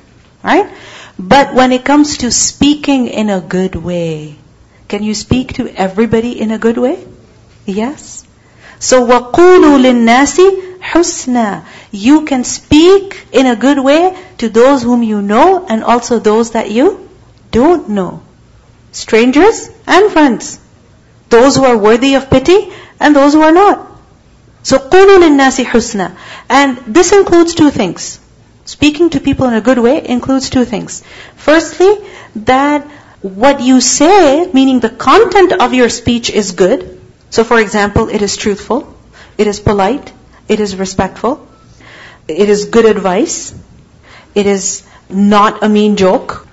Right? 0.44 0.70
But 1.18 1.54
when 1.54 1.72
it 1.72 1.86
comes 1.86 2.18
to 2.20 2.32
speaking 2.32 3.08
in 3.08 3.30
a 3.30 3.40
good 3.40 3.76
way, 3.76 4.36
can 4.88 5.02
you 5.02 5.14
speak 5.14 5.54
to 5.54 5.70
everybody 5.70 6.40
in 6.40 6.52
a 6.52 6.58
good 6.58 6.78
way? 6.78 7.06
Yes. 7.66 8.26
So 8.80 9.06
وَقُولُوا 9.08 9.80
لِلنَّاسِ 9.80 10.80
حُسْنًا 10.82 11.64
You 11.92 12.26
can 12.26 12.44
speak 12.44 13.28
in 13.32 13.46
a 13.46 13.56
good 13.56 13.80
way 13.80 14.16
to 14.40 14.50
those 14.50 14.84
whom 14.84 15.02
you 15.02 15.22
know 15.22 15.66
and 15.66 15.84
also 15.84 16.20
those 16.20 16.52
that 16.52 16.70
you 16.70 17.10
don't 17.52 17.90
know. 17.90 18.22
Strangers 18.92 19.70
and 19.88 20.12
friends. 20.12 20.60
Those 21.30 21.56
who 21.56 21.66
are 21.66 21.78
worthy 21.78 22.16
of 22.16 22.30
pity 22.30 22.72
and 23.00 23.16
those 23.16 23.34
who 23.34 23.42
are 23.42 23.52
not. 23.52 23.92
So 24.64 24.78
قُولُوا 24.80 25.20
لِلنَّاسِ 25.20 25.64
حُسْنًا 25.66 26.16
And 26.50 26.78
this 26.88 27.12
includes 27.12 27.54
two 27.54 27.70
things. 27.70 28.20
Speaking 28.66 29.12
to 29.12 29.20
people 29.20 29.48
in 29.48 29.54
a 29.54 29.62
good 29.62 29.78
way 29.78 30.08
includes 30.08 30.50
two 30.50 30.66
things. 30.66 31.04
Firstly, 31.36 31.98
that 32.36 32.84
what 33.22 33.62
you 33.62 33.80
say, 33.80 34.50
meaning 34.52 34.80
the 34.80 34.90
content 34.90 35.54
of 35.54 35.74
your 35.74 35.90
speech 35.90 36.30
is 36.30 36.52
good. 36.52 37.00
So 37.30 37.44
for 37.44 37.60
example, 37.60 38.10
it 38.10 38.22
is 38.22 38.38
truthful, 38.38 38.92
it 39.38 39.46
is 39.46 39.60
polite, 39.60 40.12
it 40.48 40.60
is 40.60 40.76
respectful, 40.76 41.48
it 42.28 42.50
is 42.50 42.66
good 42.66 42.86
advice, 42.86 43.54
it 44.34 44.48
is 44.48 44.84
not 45.10 45.64
a 45.64 45.70
mean 45.70 45.96
joke. 45.96 46.48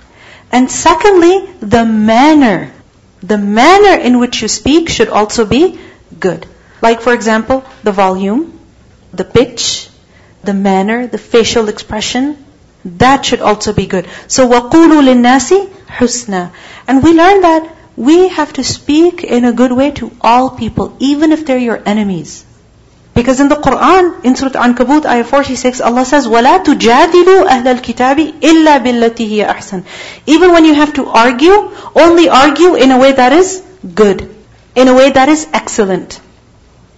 And 0.51 0.71
secondly, 0.71 1.47
the 1.61 1.85
manner. 1.85 2.73
The 3.23 3.39
manner 3.39 3.99
in 4.01 4.19
which 4.19 4.43
you 4.43 4.49
speak 4.49 4.89
should 4.89 5.09
also 5.09 5.47
be 5.47 5.79
good. 6.19 6.47
Like 6.81 7.01
for 7.01 7.13
example, 7.13 7.65
the 7.83 7.93
volume, 7.93 8.59
the 9.13 9.25
pitch, 9.25 9.89
the 10.43 10.55
manner, 10.55 11.07
the 11.07 11.19
facial 11.19 11.69
expression, 11.69 12.45
that 12.85 13.25
should 13.25 13.41
also 13.41 13.73
be 13.73 13.87
good. 13.87 14.09
So 14.27 14.49
وَقُولُوا 14.49 15.03
لِلنَّاسِ 15.03 15.69
حُسْنًا 15.89 16.51
And 16.89 17.03
we 17.03 17.13
learn 17.13 17.43
that 17.43 17.77
we 17.97 18.29
have 18.29 18.53
to 18.55 18.65
speak 18.65 19.23
in 19.23 19.45
a 19.45 19.53
good 19.53 19.71
way 19.71 19.93
to 19.93 20.11
all 20.21 20.51
people, 20.51 20.97
even 20.99 21.31
if 21.31 21.47
they're 21.47 21.59
your 21.59 21.81
enemies. 21.87 22.45
Because 23.15 23.41
in 23.41 23.49
the 23.49 23.57
Quran, 23.57 24.25
in 24.25 24.35
Surah 24.35 24.53
Ankabut, 24.53 25.05
ayah 25.05 25.23
46, 25.23 25.83
Allah 25.83 26.05
says, 26.05 26.27
وَلَا 26.27 26.65
تُجَادِلُوا 26.65 27.47
أَهْلَ 27.47 27.79
الْكِتَابِ 27.79 28.41
إِلَّا 28.41 28.79
بِالَّتِي 28.83 29.29
هِيَ 29.29 29.47
أَحْسَنُ 29.47 29.85
Even 30.27 30.53
when 30.53 30.65
you 30.65 30.75
have 30.75 30.95
to 30.95 31.07
argue, 31.09 31.71
only 31.95 32.31
argue 32.31 32.75
in 32.75 32.91
a 32.91 32.99
way 32.99 33.13
that 33.13 33.33
is 33.35 33.63
good 33.95 34.36
in 34.77 34.89
a 34.89 34.95
way 34.95 35.11
that 35.11 35.29
is 35.29 35.47
excellent. 35.53 36.21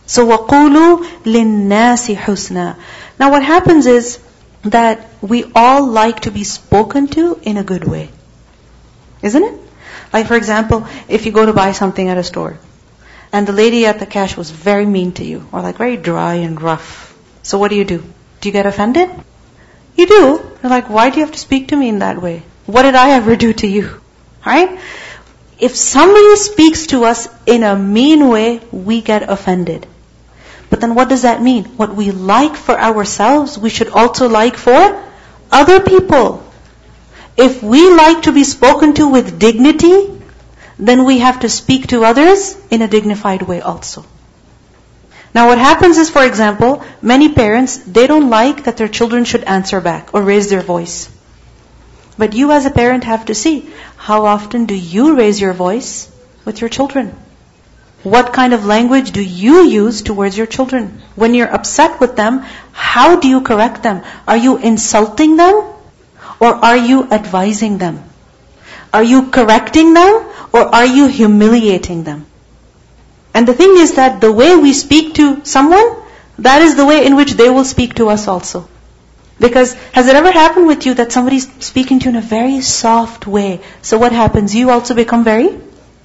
So 0.06 0.26
وَقُولُوا 0.26 1.24
لِلنَّاسِ 1.24 2.16
حُسْنًا 2.16 2.76
Now 3.18 3.30
what 3.30 3.42
happens 3.42 3.86
is 3.86 4.18
that 4.62 5.08
we 5.20 5.44
all 5.54 5.86
like 5.86 6.20
to 6.20 6.30
be 6.30 6.44
spoken 6.44 7.08
to 7.08 7.38
in 7.42 7.56
a 7.56 7.64
good 7.64 7.84
way. 7.84 8.10
Isn't 9.22 9.42
it? 9.42 9.60
Like 10.12 10.26
for 10.26 10.36
example, 10.36 10.86
if 11.08 11.26
you 11.26 11.32
go 11.32 11.46
to 11.46 11.52
buy 11.52 11.72
something 11.72 12.08
at 12.08 12.18
a 12.18 12.22
store, 12.22 12.58
and 13.32 13.46
the 13.46 13.52
lady 13.52 13.84
at 13.86 13.98
the 13.98 14.06
cash 14.06 14.36
was 14.36 14.50
very 14.50 14.86
mean 14.86 15.12
to 15.12 15.24
you, 15.24 15.46
or 15.50 15.60
like 15.60 15.76
very 15.76 15.96
dry 15.96 16.34
and 16.34 16.60
rough. 16.60 17.16
So 17.42 17.58
what 17.58 17.70
do 17.70 17.76
you 17.76 17.84
do? 17.84 17.98
Do 18.40 18.48
you 18.48 18.52
get 18.52 18.66
offended? 18.66 19.10
You 19.96 20.06
do. 20.06 20.22
You're 20.62 20.70
like, 20.70 20.88
why 20.88 21.10
do 21.10 21.16
you 21.16 21.24
have 21.24 21.32
to 21.32 21.38
speak 21.38 21.68
to 21.68 21.76
me 21.76 21.88
in 21.88 21.98
that 22.00 22.20
way? 22.20 22.42
What 22.66 22.82
did 22.82 22.94
I 22.94 23.10
ever 23.12 23.36
do 23.36 23.52
to 23.52 23.66
you? 23.66 24.00
Right? 24.46 24.78
If 25.59 25.75
somebody 25.75 26.35
speaks 26.37 26.87
to 26.87 27.03
us 27.03 27.27
in 27.45 27.63
a 27.63 27.75
mean 27.75 28.29
way, 28.29 28.61
we 28.71 29.01
get 29.01 29.29
offended. 29.29 29.85
But 30.69 30.81
then 30.81 30.95
what 30.95 31.09
does 31.09 31.23
that 31.23 31.41
mean? 31.41 31.65
What 31.77 31.95
we 31.95 32.11
like 32.11 32.55
for 32.55 32.79
ourselves, 32.79 33.57
we 33.57 33.69
should 33.69 33.89
also 33.89 34.29
like 34.29 34.55
for 34.55 35.03
other 35.51 35.79
people. 35.79 36.43
If 37.35 37.61
we 37.61 37.89
like 37.93 38.23
to 38.23 38.31
be 38.31 38.43
spoken 38.43 38.93
to 38.95 39.07
with 39.07 39.39
dignity, 39.39 40.21
then 40.77 41.03
we 41.03 41.19
have 41.19 41.41
to 41.41 41.49
speak 41.49 41.87
to 41.87 42.05
others 42.05 42.57
in 42.69 42.81
a 42.81 42.87
dignified 42.87 43.41
way 43.41 43.59
also. 43.61 44.05
Now 45.33 45.47
what 45.47 45.57
happens 45.57 45.97
is, 45.97 46.09
for 46.09 46.23
example, 46.25 46.83
many 47.01 47.33
parents, 47.33 47.77
they 47.77 48.07
don't 48.07 48.29
like 48.29 48.63
that 48.63 48.77
their 48.77 48.87
children 48.87 49.25
should 49.25 49.43
answer 49.43 49.81
back 49.81 50.13
or 50.13 50.21
raise 50.21 50.49
their 50.49 50.61
voice. 50.61 51.09
But 52.19 52.33
you 52.33 52.51
as 52.51 52.65
a 52.65 52.69
parent 52.69 53.05
have 53.05 53.27
to 53.27 53.33
see, 53.33 53.69
how 53.95 54.25
often 54.25 54.65
do 54.65 54.75
you 54.75 55.15
raise 55.15 55.39
your 55.39 55.53
voice 55.53 56.11
with 56.43 56.59
your 56.59 56.69
children? 56.69 57.15
What 58.03 58.33
kind 58.33 58.53
of 58.53 58.65
language 58.65 59.11
do 59.11 59.23
you 59.23 59.61
use 59.63 60.01
towards 60.01 60.37
your 60.37 60.45
children? 60.45 61.01
When 61.15 61.33
you're 61.33 61.53
upset 61.59 62.01
with 62.01 62.17
them, 62.17 62.39
how 62.73 63.21
do 63.21 63.29
you 63.29 63.39
correct 63.39 63.83
them? 63.83 64.03
Are 64.27 64.35
you 64.35 64.57
insulting 64.57 65.37
them? 65.37 65.55
Or 66.41 66.53
are 66.53 66.75
you 66.75 67.09
advising 67.09 67.77
them? 67.77 68.03
Are 68.93 69.03
you 69.03 69.29
correcting 69.29 69.93
them? 69.93 70.25
Or 70.51 70.63
are 70.75 70.85
you 70.85 71.07
humiliating 71.07 72.03
them? 72.03 72.25
And 73.33 73.47
the 73.47 73.53
thing 73.53 73.77
is 73.77 73.93
that 73.93 74.19
the 74.19 74.33
way 74.33 74.57
we 74.57 74.73
speak 74.73 75.13
to 75.21 75.45
someone, 75.45 75.95
that 76.39 76.61
is 76.63 76.75
the 76.75 76.85
way 76.85 77.05
in 77.05 77.15
which 77.15 77.31
they 77.43 77.49
will 77.49 77.63
speak 77.63 77.95
to 77.95 78.09
us 78.09 78.27
also. 78.27 78.67
Because 79.38 79.74
has 79.92 80.06
it 80.06 80.14
ever 80.14 80.30
happened 80.30 80.66
with 80.66 80.86
you 80.86 80.94
that 80.94 81.12
somebody's 81.12 81.52
speaking 81.64 81.98
to 82.00 82.04
you 82.04 82.10
in 82.10 82.16
a 82.16 82.20
very 82.20 82.60
soft 82.60 83.26
way? 83.26 83.60
So 83.82 83.98
what 83.98 84.12
happens? 84.12 84.54
You 84.54 84.70
also 84.70 84.94
become 84.94 85.24
very 85.24 85.58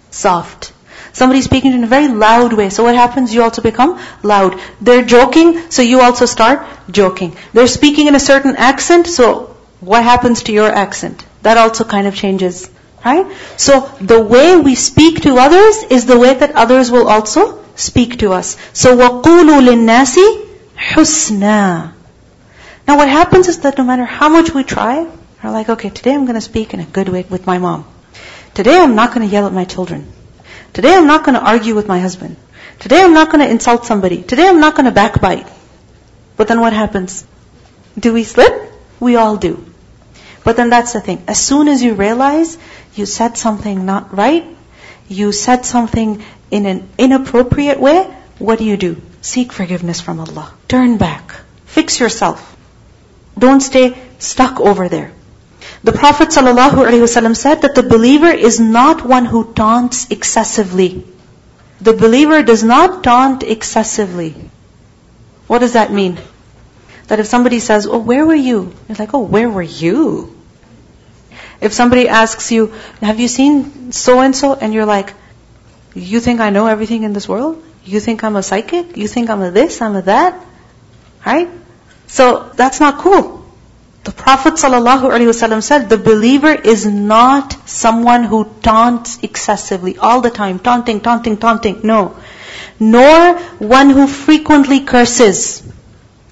soft. 0.10 0.74
Somebody's 1.14 1.46
speaking 1.46 1.72
to 1.72 1.78
you 1.78 1.84
in 1.84 1.84
a 1.84 1.88
very 1.88 2.08
loud 2.08 2.54
way. 2.54 2.70
So 2.70 2.84
what 2.84 2.96
happens? 2.96 3.34
You 3.34 3.44
also 3.44 3.62
become 3.62 4.00
loud. 4.24 4.60
They're 4.82 5.06
joking, 5.06 5.70
so 5.70 5.82
you 5.82 6.02
also 6.02 6.26
start 6.26 6.66
joking. 6.90 7.36
They're 7.54 7.68
speaking 7.68 8.08
in 8.08 8.16
a 8.16 8.20
certain 8.20 8.56
accent, 8.56 9.08
so 9.08 9.56
what 9.80 10.04
happens 10.04 10.44
to 10.44 10.52
your 10.52 10.70
accent? 10.70 11.26
That 11.44 11.58
also 11.58 11.84
kind 11.84 12.08
of 12.08 12.16
changes. 12.16 12.70
Right? 13.06 13.26
So 13.58 13.90
the 14.02 14.22
way 14.22 14.58
we 14.58 14.76
speak 14.76 15.22
to 15.22 15.38
others 15.38 15.84
is 15.84 16.06
the 16.06 16.18
way 16.18 16.34
that 16.34 16.56
others 16.56 16.92
will 16.92 17.08
also 17.08 17.64
speak 17.76 18.20
to 18.20 18.34
us. 18.34 18.58
So 18.74 18.98
وَقُولُوا 18.98 19.62
لِلنَّاسِ 19.62 20.18
حُسْنًا 20.78 21.94
now 22.87 22.97
what 22.97 23.09
happens 23.09 23.49
is 23.49 23.61
that 23.61 23.79
no 23.79 23.85
matter 23.85 24.05
how 24.05 24.29
much 24.29 24.53
we 24.53 24.65
try, 24.65 25.07
we're 25.43 25.51
like, 25.51 25.69
okay, 25.69 25.91
today 25.91 26.15
I'm 26.15 26.25
going 26.25 26.35
to 26.35 26.41
speak 26.41 26.75
in 26.75 26.81
a 26.81 26.85
good 26.85 27.09
way 27.09 27.25
with 27.29 27.47
my 27.47 27.59
mom. 27.59 27.87
Today 28.55 28.77
I'm 28.77 28.95
not 28.95 29.15
going 29.15 29.27
to 29.27 29.33
yell 29.33 29.47
at 29.47 29.53
my 29.53 29.65
children. 29.65 30.11
Today 30.73 30.95
I'm 30.95 31.07
not 31.07 31.25
going 31.25 31.35
to 31.35 31.45
argue 31.45 31.75
with 31.75 31.89
my 31.89 31.99
husband. 32.01 32.37
Today 32.79 33.01
I'm 33.01 33.15
not 33.15 33.31
going 33.31 33.45
to 33.45 33.51
insult 33.51 33.85
somebody. 33.87 34.23
Today 34.23 34.49
I'm 34.49 34.61
not 34.61 34.75
going 34.75 34.87
to 34.87 34.91
backbite. 34.93 35.47
But 36.37 36.49
then 36.49 36.61
what 36.61 36.73
happens? 36.73 37.27
Do 37.99 38.13
we 38.13 38.25
slip? 38.25 38.73
We 39.01 39.17
all 39.17 39.37
do. 39.37 39.65
But 40.43 40.57
then 40.57 40.71
that's 40.71 40.93
the 40.93 41.01
thing. 41.01 41.25
As 41.27 41.41
soon 41.41 41.69
as 41.69 41.83
you 41.83 41.95
realize 41.95 42.59
you 42.95 43.07
said 43.07 43.37
something 43.37 43.87
not 43.87 44.17
right, 44.17 44.45
you 45.09 45.33
said 45.33 45.65
something 45.65 46.23
in 46.51 46.67
an 46.67 46.89
inappropriate 46.99 47.81
way, 47.81 48.05
what 48.39 48.59
do 48.59 48.65
you 48.65 48.77
do? 48.77 49.01
Seek 49.21 49.53
forgiveness 49.53 50.01
from 50.01 50.21
Allah. 50.21 50.53
Turn 50.69 50.99
back. 50.99 51.35
Fix 51.67 52.01
yourself. 52.01 52.54
Don't 53.39 53.61
stay 53.61 53.97
stuck 54.19 54.61
over 54.61 54.89
there. 54.89 55.13
The 55.83 55.93
Prophet 55.93 56.29
ﷺ 56.29 57.37
said 57.37 57.63
that 57.63 57.75
the 57.75 57.83
believer 57.83 58.31
is 58.31 58.61
not 58.61 59.05
one 59.05 59.25
who 59.25 59.53
taunts 59.53 60.11
excessively. 60.11 61.05
The 61.81 61.93
believer 61.93 62.43
does 62.43 62.63
not 62.63 63.05
taunt 63.05 63.43
excessively. 63.43 64.35
What 65.47 65.59
does 65.59 65.75
that 65.75 65.93
mean? 65.93 66.19
That 67.09 67.21
if 67.21 67.27
somebody 67.27 67.61
says, 67.61 67.87
Oh, 67.87 67.99
where 67.99 68.25
were 68.25 68.35
you? 68.35 68.73
You're 68.89 68.97
like, 68.97 69.13
Oh, 69.13 69.21
where 69.25 69.51
were 69.51 69.63
you? 69.63 70.35
If 71.61 71.73
somebody 71.73 72.09
asks 72.09 72.51
you, 72.51 72.73
Have 73.03 73.21
you 73.21 73.29
seen 73.29 73.93
so 73.93 74.21
and 74.21 74.35
so? 74.35 74.55
And 74.55 74.73
you're 74.73 74.87
like, 74.87 75.13
You 75.95 76.21
think 76.21 76.41
I 76.41 76.51
know 76.51 76.67
everything 76.67 77.03
in 77.03 77.13
this 77.13 77.29
world? 77.29 77.63
You 77.85 78.01
think 78.01 78.25
I'm 78.25 78.37
a 78.37 78.43
psychic? 78.43 78.97
You 78.97 79.07
think 79.07 79.29
I'm 79.29 79.43
a 79.43 79.51
this, 79.51 79.83
I'm 79.83 79.95
a 79.97 80.03
that? 80.03 80.43
Right? 81.27 81.51
So 82.07 82.51
that's 82.55 82.81
not 82.81 82.99
cool. 82.99 83.45
The 84.05 84.13
Prophet 84.13 84.55
ﷺ 84.55 85.63
said, 85.63 85.89
the 85.89 85.97
believer 85.97 86.53
is 86.53 86.85
not 86.85 87.69
someone 87.69 88.25
who 88.25 88.45
taunts 88.61 89.19
excessively, 89.23 89.97
all 89.97 90.21
the 90.21 90.31
time, 90.31 90.59
taunting, 90.59 91.01
taunting, 91.01 91.39
taunting. 91.39 91.81
No. 91.85 92.17
Nor 92.79 93.39
one 93.59 93.89
who 93.89 94.07
frequently 94.07 94.81
curses. 94.81 95.63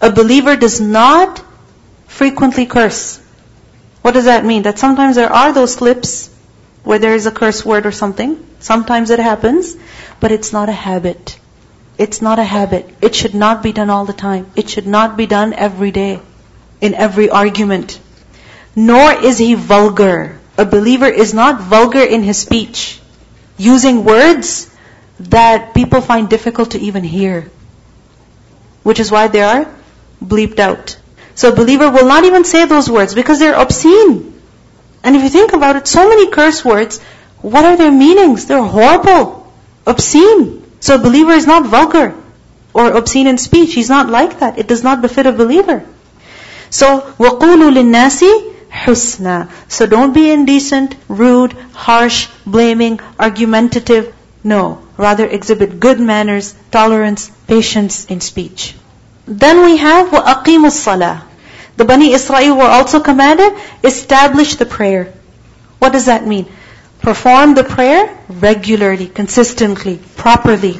A 0.02 0.10
believer 0.10 0.56
does 0.56 0.82
not 0.82 1.42
frequently 2.08 2.66
curse. 2.66 3.18
What 4.02 4.12
does 4.12 4.26
that 4.26 4.44
mean? 4.44 4.64
That 4.64 4.78
sometimes 4.78 5.16
there 5.16 5.32
are 5.32 5.52
those 5.54 5.74
slips 5.74 6.28
where 6.84 6.98
there 6.98 7.14
is 7.14 7.24
a 7.26 7.30
curse 7.30 7.64
word 7.64 7.86
or 7.86 7.92
something. 7.92 8.44
Sometimes 8.58 9.10
it 9.10 9.18
happens, 9.18 9.76
but 10.20 10.30
it's 10.30 10.52
not 10.52 10.68
a 10.68 10.72
habit. 10.72 11.38
It's 12.02 12.20
not 12.20 12.40
a 12.40 12.44
habit. 12.50 12.88
It 13.00 13.14
should 13.14 13.34
not 13.40 13.62
be 13.62 13.72
done 13.72 13.88
all 13.88 14.04
the 14.04 14.20
time. 14.20 14.46
It 14.56 14.68
should 14.68 14.88
not 14.88 15.16
be 15.16 15.26
done 15.26 15.52
every 15.52 15.92
day, 15.92 16.20
in 16.80 16.94
every 16.94 17.30
argument. 17.30 18.00
Nor 18.74 19.12
is 19.24 19.38
he 19.38 19.54
vulgar. 19.54 20.40
A 20.58 20.64
believer 20.64 21.06
is 21.06 21.32
not 21.32 21.60
vulgar 21.60 22.02
in 22.02 22.24
his 22.24 22.38
speech, 22.38 23.00
using 23.56 24.04
words 24.04 24.68
that 25.34 25.74
people 25.74 26.00
find 26.00 26.28
difficult 26.28 26.72
to 26.72 26.80
even 26.80 27.04
hear. 27.04 27.50
Which 28.82 28.98
is 28.98 29.12
why 29.12 29.28
they 29.28 29.42
are 29.42 29.68
bleeped 30.34 30.58
out. 30.58 30.96
So 31.36 31.52
a 31.52 31.54
believer 31.54 31.88
will 31.88 32.08
not 32.08 32.24
even 32.24 32.44
say 32.44 32.64
those 32.64 32.90
words 32.90 33.14
because 33.14 33.38
they're 33.38 33.60
obscene. 33.66 34.40
And 35.04 35.14
if 35.14 35.22
you 35.22 35.28
think 35.28 35.52
about 35.52 35.76
it, 35.76 35.86
so 35.86 36.08
many 36.08 36.30
curse 36.30 36.64
words, 36.64 36.98
what 37.42 37.64
are 37.64 37.76
their 37.76 37.92
meanings? 37.92 38.46
They're 38.46 38.70
horrible, 38.78 39.52
obscene. 39.86 40.61
So 40.81 40.95
a 40.95 40.99
believer 40.99 41.31
is 41.31 41.47
not 41.47 41.65
vulgar 41.65 42.15
or 42.73 42.91
obscene 42.91 43.27
in 43.27 43.37
speech. 43.37 43.73
He's 43.73 43.89
not 43.89 44.09
like 44.09 44.39
that. 44.39 44.59
It 44.59 44.67
does 44.67 44.83
not 44.83 45.01
befit 45.01 45.25
a 45.25 45.31
believer. 45.31 45.83
So, 46.69 47.01
وَقُولُوا 47.17 47.71
لِلنَّاسِ 47.71 48.53
حُسْنًا 48.71 49.49
So 49.67 49.85
don't 49.85 50.13
be 50.13 50.29
indecent, 50.29 50.95
rude, 51.07 51.53
harsh, 51.73 52.27
blaming, 52.45 52.99
argumentative. 53.19 54.13
No. 54.43 54.81
Rather 54.97 55.25
exhibit 55.25 55.79
good 55.79 55.99
manners, 55.99 56.55
tolerance, 56.71 57.31
patience 57.47 58.05
in 58.05 58.21
speech. 58.21 58.75
Then 59.25 59.63
we 59.65 59.77
have 59.77 60.09
وَأَقِيمُوا 60.09 60.71
الصَّلَاةِ 60.73 61.21
The 61.77 61.85
Bani 61.85 62.13
Israel 62.13 62.57
were 62.57 62.63
also 62.63 62.99
commanded, 62.99 63.53
establish 63.83 64.55
the 64.55 64.65
prayer. 64.65 65.13
What 65.79 65.93
does 65.93 66.05
that 66.05 66.25
mean? 66.25 66.47
Perform 67.02 67.54
the 67.54 67.64
prayer 67.64 68.16
regularly, 68.28 69.08
consistently, 69.08 70.00
properly. 70.16 70.78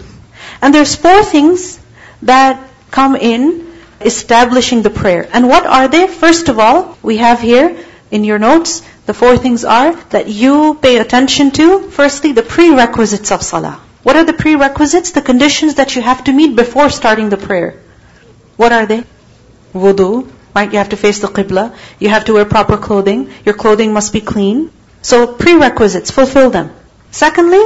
And 0.61 0.73
there's 0.73 0.95
four 0.95 1.23
things 1.25 1.81
that 2.23 2.69
come 2.91 3.17
in 3.17 3.73
establishing 4.01 4.83
the 4.83 4.91
prayer. 4.91 5.29
And 5.33 5.49
what 5.49 5.67
are 5.67 5.89
they? 5.89 6.07
First 6.07 6.49
of 6.49 6.59
all, 6.59 6.97
we 7.03 7.17
have 7.19 7.41
here 7.41 7.77
in 8.11 8.25
your 8.25 8.39
notes, 8.39 8.83
the 9.07 9.15
four 9.15 9.37
things 9.37 9.65
are 9.65 9.95
that 10.11 10.29
you 10.29 10.79
pay 10.81 10.99
attention 10.99 11.51
to. 11.53 11.91
Firstly, 11.91 12.33
the 12.33 12.43
prerequisites 12.43 13.33
of 13.33 13.43
salah. 13.43 13.81
What 14.03 14.17
are 14.17 14.25
the 14.25 14.33
prerequisites? 14.33 15.13
The 15.13 15.23
conditions 15.23 15.77
that 15.77 15.97
you 15.97 16.03
have 16.03 16.25
to 16.25 16.33
meet 16.33 16.55
before 16.55 16.91
starting 16.91 17.31
the 17.31 17.37
prayer. 17.37 17.81
What 18.57 18.73
are 18.73 18.87
they? 18.87 19.05
Wudu, 19.73 20.31
right? 20.55 20.71
You 20.71 20.79
have 20.79 20.91
to 20.91 20.97
face 20.97 21.21
the 21.21 21.29
qibla. 21.29 21.75
You 21.99 22.11
have 22.11 22.27
to 22.27 22.35
wear 22.35 22.45
proper 22.45 22.77
clothing. 22.77 23.31
Your 23.45 23.55
clothing 23.55 23.93
must 23.93 24.13
be 24.13 24.21
clean. 24.21 24.71
So 25.03 25.27
prerequisites, 25.27 26.11
fulfill 26.11 26.51
them. 26.51 26.73
Secondly, 27.11 27.63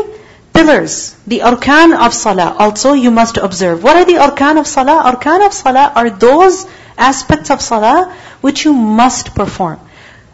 pillars, 0.52 1.14
the 1.26 1.40
arkan 1.40 1.94
of 1.94 2.14
salah, 2.14 2.56
also 2.58 2.94
you 2.94 3.10
must 3.10 3.36
observe. 3.36 3.82
What 3.82 3.96
are 3.96 4.04
the 4.04 4.14
arkan 4.14 4.58
of 4.58 4.66
salah? 4.66 5.02
Arkan 5.04 5.46
of 5.46 5.52
salah 5.52 5.92
are 5.94 6.10
those 6.10 6.66
aspects 6.96 7.50
of 7.50 7.60
salah 7.60 8.14
which 8.40 8.64
you 8.64 8.72
must 8.72 9.34
perform. 9.34 9.78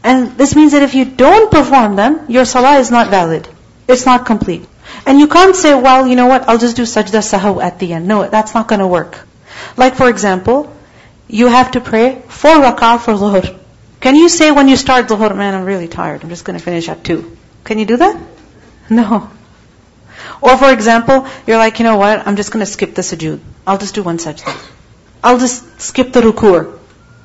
And 0.04 0.36
this 0.38 0.54
means 0.56 0.72
that 0.72 0.82
if 0.82 0.94
you 0.94 1.04
don't 1.04 1.50
perform 1.50 1.96
them, 1.96 2.26
your 2.28 2.44
salah 2.44 2.78
is 2.78 2.90
not 2.90 3.10
valid. 3.10 3.48
It's 3.88 4.06
not 4.06 4.26
complete. 4.26 4.66
And 5.06 5.18
you 5.18 5.26
can't 5.26 5.56
say, 5.56 5.74
well, 5.74 6.06
you 6.06 6.16
know 6.16 6.26
what, 6.26 6.48
I'll 6.48 6.58
just 6.58 6.76
do 6.76 6.82
sajda 6.82 7.22
sahaw 7.22 7.60
at 7.60 7.78
the 7.78 7.92
end. 7.92 8.06
No, 8.06 8.28
that's 8.28 8.54
not 8.54 8.68
going 8.68 8.80
to 8.80 8.86
work. 8.86 9.26
Like 9.76 9.96
for 9.96 10.08
example, 10.08 10.72
you 11.28 11.48
have 11.48 11.72
to 11.72 11.80
pray 11.80 12.22
four 12.28 12.56
rak'ah 12.56 13.00
for 13.00 13.14
zuhr. 13.14 13.58
Can 14.02 14.16
you 14.16 14.28
say 14.28 14.50
when 14.50 14.66
you 14.66 14.76
start 14.76 15.06
zuhr, 15.06 15.36
man, 15.36 15.54
I'm 15.54 15.64
really 15.64 15.86
tired, 15.86 16.24
I'm 16.24 16.28
just 16.28 16.44
going 16.44 16.58
to 16.58 16.64
finish 16.64 16.88
at 16.88 17.04
two. 17.04 17.36
Can 17.62 17.78
you 17.78 17.84
do 17.86 17.98
that? 17.98 18.20
No. 18.90 19.30
Or 20.40 20.56
for 20.56 20.72
example, 20.72 21.26
you're 21.46 21.58
like, 21.58 21.78
you 21.78 21.84
know 21.84 21.96
what, 21.98 22.26
I'm 22.26 22.34
just 22.34 22.50
going 22.52 22.66
to 22.66 22.70
skip 22.70 22.96
the 22.96 23.02
sujood. 23.02 23.38
I'll 23.64 23.78
just 23.78 23.94
do 23.94 24.02
one 24.02 24.18
such 24.18 24.42
thing. 24.42 24.56
I'll 25.22 25.38
just 25.38 25.80
skip 25.80 26.12
the 26.12 26.20
ruku. 26.20 26.80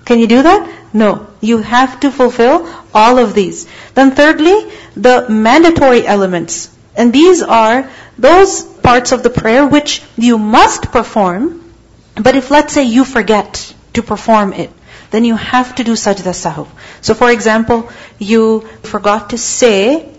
Can 0.05 0.19
you 0.19 0.27
do 0.27 0.43
that? 0.43 0.93
No. 0.93 1.27
You 1.41 1.57
have 1.63 1.99
to 2.01 2.11
fulfill 2.11 2.71
all 2.93 3.17
of 3.17 3.33
these. 3.33 3.67
Then 3.95 4.11
thirdly, 4.11 4.71
the 4.95 5.27
mandatory 5.29 6.05
elements. 6.05 6.69
And 6.95 7.11
these 7.11 7.41
are 7.41 7.89
those 8.19 8.63
parts 8.63 9.11
of 9.11 9.23
the 9.23 9.31
prayer 9.31 9.65
which 9.65 10.03
you 10.15 10.37
must 10.37 10.91
perform, 10.91 11.73
but 12.15 12.35
if 12.35 12.51
let's 12.51 12.73
say 12.73 12.83
you 12.83 13.03
forget 13.03 13.73
to 13.93 14.03
perform 14.03 14.53
it, 14.53 14.69
then 15.11 15.25
you 15.25 15.35
have 15.35 15.75
to 15.75 15.83
do 15.83 15.93
sajda 15.93 16.33
sahu. 16.41 16.67
So 17.01 17.13
for 17.13 17.31
example, 17.31 17.89
you 18.19 18.61
forgot 18.83 19.29
to 19.31 19.37
say 19.37 20.09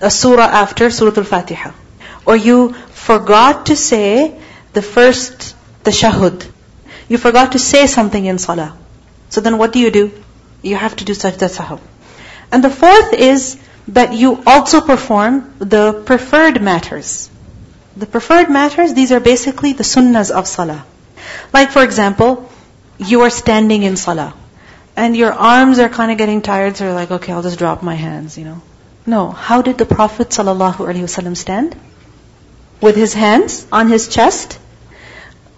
a 0.00 0.10
surah 0.10 0.50
after 0.62 0.90
Surah 0.90 1.16
Al-Fatiha. 1.16 1.72
Or 2.24 2.36
you 2.36 2.72
forgot 2.72 3.66
to 3.66 3.76
say 3.76 4.38
the 4.72 4.82
first 4.82 5.54
the 5.84 5.90
tashahud. 5.90 6.50
You 7.08 7.18
forgot 7.18 7.52
to 7.52 7.58
say 7.58 7.86
something 7.86 8.24
in 8.24 8.38
salah. 8.38 8.76
So 9.30 9.40
then 9.40 9.58
what 9.58 9.72
do 9.72 9.78
you 9.78 9.90
do? 9.90 10.12
You 10.62 10.76
have 10.76 10.96
to 10.96 11.04
do 11.04 11.12
sajda 11.12 11.48
sahu. 11.48 11.80
And 12.52 12.64
the 12.64 12.70
fourth 12.70 13.12
is 13.12 13.58
that 13.88 14.12
you 14.12 14.42
also 14.46 14.80
perform 14.80 15.54
the 15.58 16.02
preferred 16.04 16.60
matters. 16.62 17.30
The 17.96 18.06
preferred 18.06 18.50
matters, 18.50 18.94
these 18.94 19.12
are 19.12 19.20
basically 19.20 19.72
the 19.72 19.82
sunnahs 19.84 20.30
of 20.30 20.46
salah. 20.46 20.84
Like 21.52 21.70
for 21.70 21.82
example, 21.82 22.50
you 22.98 23.22
are 23.22 23.30
standing 23.30 23.82
in 23.82 23.96
salah. 23.96 24.34
And 24.96 25.16
your 25.16 25.32
arms 25.32 25.78
are 25.78 25.88
kind 25.88 26.10
of 26.10 26.18
getting 26.18 26.42
tired, 26.42 26.76
so 26.76 26.84
you're 26.84 26.94
like, 26.94 27.10
okay, 27.10 27.32
I'll 27.32 27.42
just 27.42 27.58
drop 27.58 27.82
my 27.82 27.94
hands, 27.94 28.36
you 28.36 28.44
know. 28.44 28.60
No. 29.06 29.30
How 29.30 29.62
did 29.62 29.78
the 29.78 29.86
Prophet 29.86 30.30
ﷺ 30.30 31.36
stand? 31.36 31.76
With 32.80 32.96
his 32.96 33.14
hands 33.14 33.66
on 33.70 33.88
his 33.88 34.08
chest. 34.08 34.58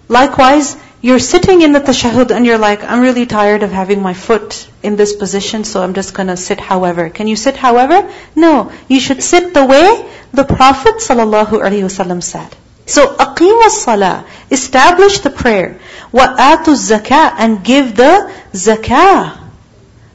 Likewise, 0.08 0.76
you're 1.00 1.18
sitting 1.18 1.62
in 1.62 1.72
the 1.72 1.80
tashahud 1.80 2.30
and 2.30 2.44
you're 2.44 2.58
like, 2.58 2.84
I'm 2.84 3.00
really 3.00 3.24
tired 3.24 3.62
of 3.62 3.72
having 3.72 4.02
my 4.02 4.12
foot 4.12 4.68
in 4.82 4.96
this 4.96 5.16
position, 5.16 5.64
so 5.64 5.82
I'm 5.82 5.94
just 5.94 6.12
gonna 6.12 6.36
sit 6.36 6.60
however. 6.60 7.08
Can 7.08 7.26
you 7.26 7.36
sit 7.36 7.56
however? 7.56 8.12
No. 8.36 8.70
You 8.88 9.00
should 9.00 9.22
sit 9.22 9.54
the 9.54 9.64
way 9.64 10.10
the 10.32 10.44
Prophet 10.44 10.96
ﷺ 10.96 12.22
sat. 12.22 12.54
So, 12.85 13.15
aqim 13.15 13.69
salah 13.69 14.25
establish 14.51 15.19
the 15.19 15.29
prayer. 15.29 15.79
وَآتُوا 16.13 16.75
zakah 16.75 17.33
and 17.37 17.63
give 17.63 17.95
the 17.95 18.31
zakah. 18.53 19.37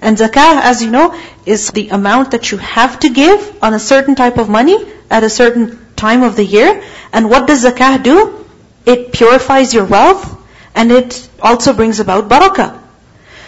And 0.01 0.16
zakah, 0.16 0.62
as 0.62 0.83
you 0.83 0.90
know, 0.90 1.14
is 1.44 1.70
the 1.70 1.88
amount 1.88 2.31
that 2.31 2.51
you 2.53 2.59
have 2.59 3.01
to 3.01 3.11
give 3.11 3.62
on 3.62 3.75
a 3.75 3.79
certain 3.79 4.14
type 4.14 4.38
of 4.38 4.49
money 4.49 4.79
at 5.11 5.25
a 5.25 5.29
certain 5.31 5.79
time 5.96 6.23
of 6.23 6.37
the 6.37 6.44
year. 6.44 6.83
And 7.12 7.29
what 7.29 7.46
does 7.46 7.64
zakah 7.64 8.03
do? 8.03 8.46
It 8.87 9.12
purifies 9.12 9.75
your 9.75 9.85
wealth 9.85 10.37
and 10.75 10.92
it 10.92 11.29
also 11.42 11.73
brings 11.73 12.01
about 12.01 12.29
barakah. 12.29 12.79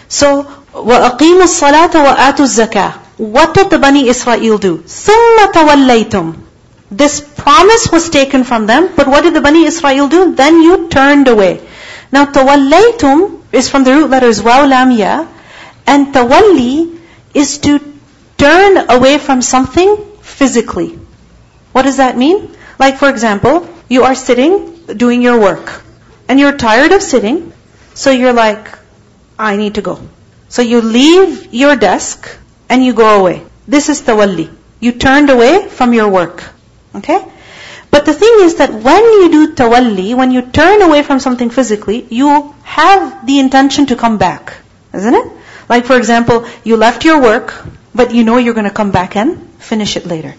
So, 0.09 0.43
وَأَقِيمُوا 0.73 1.43
الصَّلَاةَ 1.43 1.93
وَآتُوا 1.93 2.45
الزَّكَاةَ 2.45 2.93
What 3.17 3.53
did 3.53 3.69
the 3.69 3.79
Bani 3.79 4.07
Israel 4.07 4.57
do? 4.57 4.77
ثُمَّ 4.79 5.51
تَوَلَّيْتُمْ 5.53 6.43
this 6.90 7.20
promise 7.20 7.90
was 7.92 8.08
taken 8.08 8.44
from 8.44 8.66
them, 8.66 8.90
but 8.96 9.06
what 9.06 9.22
did 9.22 9.34
the 9.34 9.40
Bani 9.40 9.64
Israel 9.64 10.08
do? 10.08 10.34
Then 10.34 10.62
you 10.62 10.88
turned 10.88 11.28
away. 11.28 11.60
Now 12.10 12.24
tawallaytum 12.24 13.42
is 13.52 13.68
from 13.68 13.84
the 13.84 13.92
root 13.92 14.10
letters 14.10 14.42
waw 14.42 14.64
lam 14.64 14.90
ya, 14.90 15.26
and 15.86 16.14
tawalli 16.14 16.98
is 17.34 17.58
to 17.58 17.78
turn 18.38 18.90
away 18.90 19.18
from 19.18 19.42
something 19.42 19.96
physically. 20.22 20.98
What 21.72 21.82
does 21.82 21.98
that 21.98 22.16
mean? 22.16 22.56
Like 22.78 22.96
for 22.96 23.10
example, 23.10 23.68
you 23.88 24.04
are 24.04 24.14
sitting 24.14 24.74
doing 24.86 25.20
your 25.20 25.38
work, 25.38 25.82
and 26.28 26.40
you're 26.40 26.56
tired 26.56 26.92
of 26.92 27.02
sitting, 27.02 27.52
so 27.92 28.10
you're 28.10 28.32
like, 28.32 28.78
I 29.38 29.56
need 29.56 29.74
to 29.74 29.82
go. 29.82 30.00
So 30.48 30.62
you 30.62 30.80
leave 30.80 31.52
your 31.52 31.76
desk 31.76 32.28
and 32.70 32.82
you 32.82 32.94
go 32.94 33.20
away. 33.20 33.44
This 33.66 33.90
is 33.90 34.00
tawalli. 34.00 34.50
You 34.80 34.92
turned 34.92 35.28
away 35.28 35.68
from 35.68 35.92
your 35.92 36.08
work. 36.08 36.42
Okay? 36.95 37.23
But 37.91 38.05
the 38.05 38.13
thing 38.13 38.35
is 38.39 38.55
that 38.55 38.73
when 38.73 39.03
you 39.03 39.31
do 39.31 39.53
tawalli, 39.53 40.15
when 40.15 40.31
you 40.31 40.41
turn 40.41 40.81
away 40.81 41.03
from 41.03 41.19
something 41.19 41.49
physically, 41.49 42.05
you 42.09 42.53
have 42.63 43.25
the 43.27 43.39
intention 43.39 43.85
to 43.87 43.95
come 43.95 44.17
back. 44.17 44.53
Isn't 44.93 45.13
it? 45.13 45.27
Like 45.69 45.85
for 45.85 45.95
example, 45.97 46.45
you 46.63 46.77
left 46.77 47.05
your 47.05 47.21
work, 47.21 47.53
but 47.93 48.13
you 48.13 48.23
know 48.23 48.37
you're 48.37 48.53
going 48.53 48.69
to 48.69 48.77
come 48.81 48.91
back 48.91 49.15
and 49.15 49.37
finish 49.59 49.95
it 49.95 50.05
later. 50.05 50.33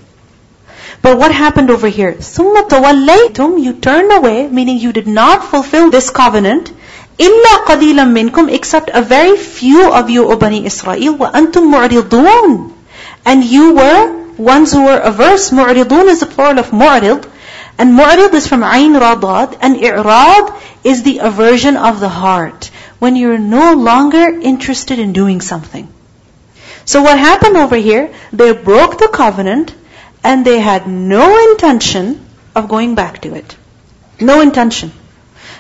But 1.02 1.18
what 1.18 1.32
happened 1.32 1.70
over 1.70 1.87
here? 1.87 2.14
ثُمَّ 2.14 2.68
تَوَلَّيْتُمْ 2.68 3.62
You 3.62 3.74
turned 3.74 4.12
away, 4.12 4.48
meaning 4.48 4.78
you 4.78 4.92
did 4.92 5.06
not 5.06 5.44
fulfill 5.44 5.90
this 5.90 6.10
covenant. 6.10 6.72
إِلَّا 7.18 7.64
قَلِيلًا 7.66 8.04
مِنْكُمْ 8.18 8.52
Except 8.52 8.90
a 8.92 9.02
very 9.02 9.37
few 9.37 9.92
of 9.92 10.10
you, 10.10 10.24
O 10.24 10.37
Bani 10.37 10.64
Israel, 10.66 11.16
وَأَنْتُمْ 11.18 11.72
مُعْرِضُونَ 11.72 12.72
And 13.26 13.44
you 13.44 13.74
were 13.74 14.24
ones 14.39 14.71
who 14.71 14.86
were 14.86 14.99
averse. 14.99 15.52
Mu'ridun 15.52 16.08
is 16.08 16.21
the 16.21 16.25
plural 16.25 16.60
of 16.60 16.71
mu'rid. 16.71 17.30
And 17.78 17.93
mu'rid 17.93 18.34
is 18.34 18.47
from 18.47 18.62
ayn 18.62 18.99
radad. 18.99 19.58
And 19.62 19.75
i'rad 19.78 20.54
is 20.84 21.04
the 21.04 21.19
aversion 21.19 21.78
of 21.78 21.99
the 21.99 22.10
heart. 22.10 22.71
When 22.99 23.15
you're 23.15 23.38
no 23.38 23.73
longer 23.73 24.25
interested 24.39 24.99
in 24.99 25.13
doing 25.13 25.41
something. 25.41 25.88
So 26.86 27.02
what 27.02 27.19
happened 27.19 27.56
over 27.56 27.75
here? 27.75 28.13
They 28.34 28.52
broke 28.52 28.97
the 28.97 29.10
covenant 29.10 29.75
and 30.23 30.45
they 30.45 30.60
had 30.60 30.88
no 30.88 31.52
intention 31.52 32.25
of 32.56 32.67
going 32.67 32.95
back 32.95 33.21
to 33.21 33.36
it. 33.36 33.56
No 34.19 34.41
intention. 34.41 34.91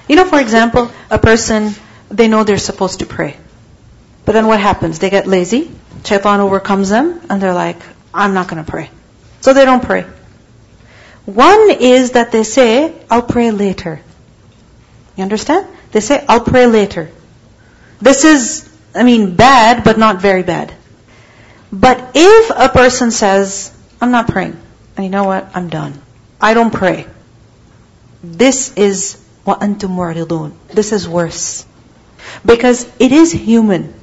You 0.07 0.15
know, 0.15 0.25
for 0.25 0.39
example, 0.39 0.91
a 1.09 1.19
person, 1.19 1.73
they 2.09 2.27
know 2.27 2.43
they're 2.43 2.57
supposed 2.57 2.99
to 2.99 3.05
pray. 3.05 3.37
But 4.25 4.33
then 4.33 4.47
what 4.47 4.59
happens? 4.59 4.99
They 4.99 5.09
get 5.09 5.27
lazy, 5.27 5.71
shaitan 6.03 6.39
overcomes 6.39 6.89
them, 6.89 7.21
and 7.29 7.41
they're 7.41 7.53
like, 7.53 7.77
I'm 8.12 8.34
not 8.34 8.48
going 8.48 8.64
to 8.64 8.70
pray. 8.70 8.90
So 9.40 9.52
they 9.52 9.64
don't 9.64 9.82
pray. 9.82 10.06
One 11.26 11.70
is 11.70 12.12
that 12.12 12.32
they 12.32 12.44
say, 12.44 12.94
I'll 13.10 13.22
pray 13.22 13.50
later. 13.50 14.00
You 15.16 15.22
understand? 15.22 15.66
They 15.92 16.00
say, 16.00 16.24
I'll 16.28 16.44
pray 16.44 16.66
later. 16.66 17.10
This 18.00 18.24
is, 18.24 18.68
I 18.94 19.02
mean, 19.02 19.36
bad, 19.36 19.84
but 19.84 19.98
not 19.98 20.20
very 20.20 20.42
bad. 20.42 20.72
But 21.72 22.12
if 22.14 22.50
a 22.54 22.68
person 22.68 23.10
says, 23.10 23.72
I'm 24.00 24.10
not 24.10 24.28
praying, 24.28 24.56
and 24.96 25.04
you 25.04 25.10
know 25.10 25.24
what? 25.24 25.50
I'm 25.54 25.68
done. 25.68 26.00
I 26.40 26.54
don't 26.54 26.72
pray. 26.72 27.06
This 28.22 28.74
is 28.76 29.24
وَأَنْتُمْ 29.46 29.90
مُعْرِضُونَ 29.90 30.52
This 30.68 30.92
is 30.92 31.08
worse. 31.08 31.66
Because 32.44 32.86
it 32.98 33.12
is 33.12 33.32
human 33.32 33.94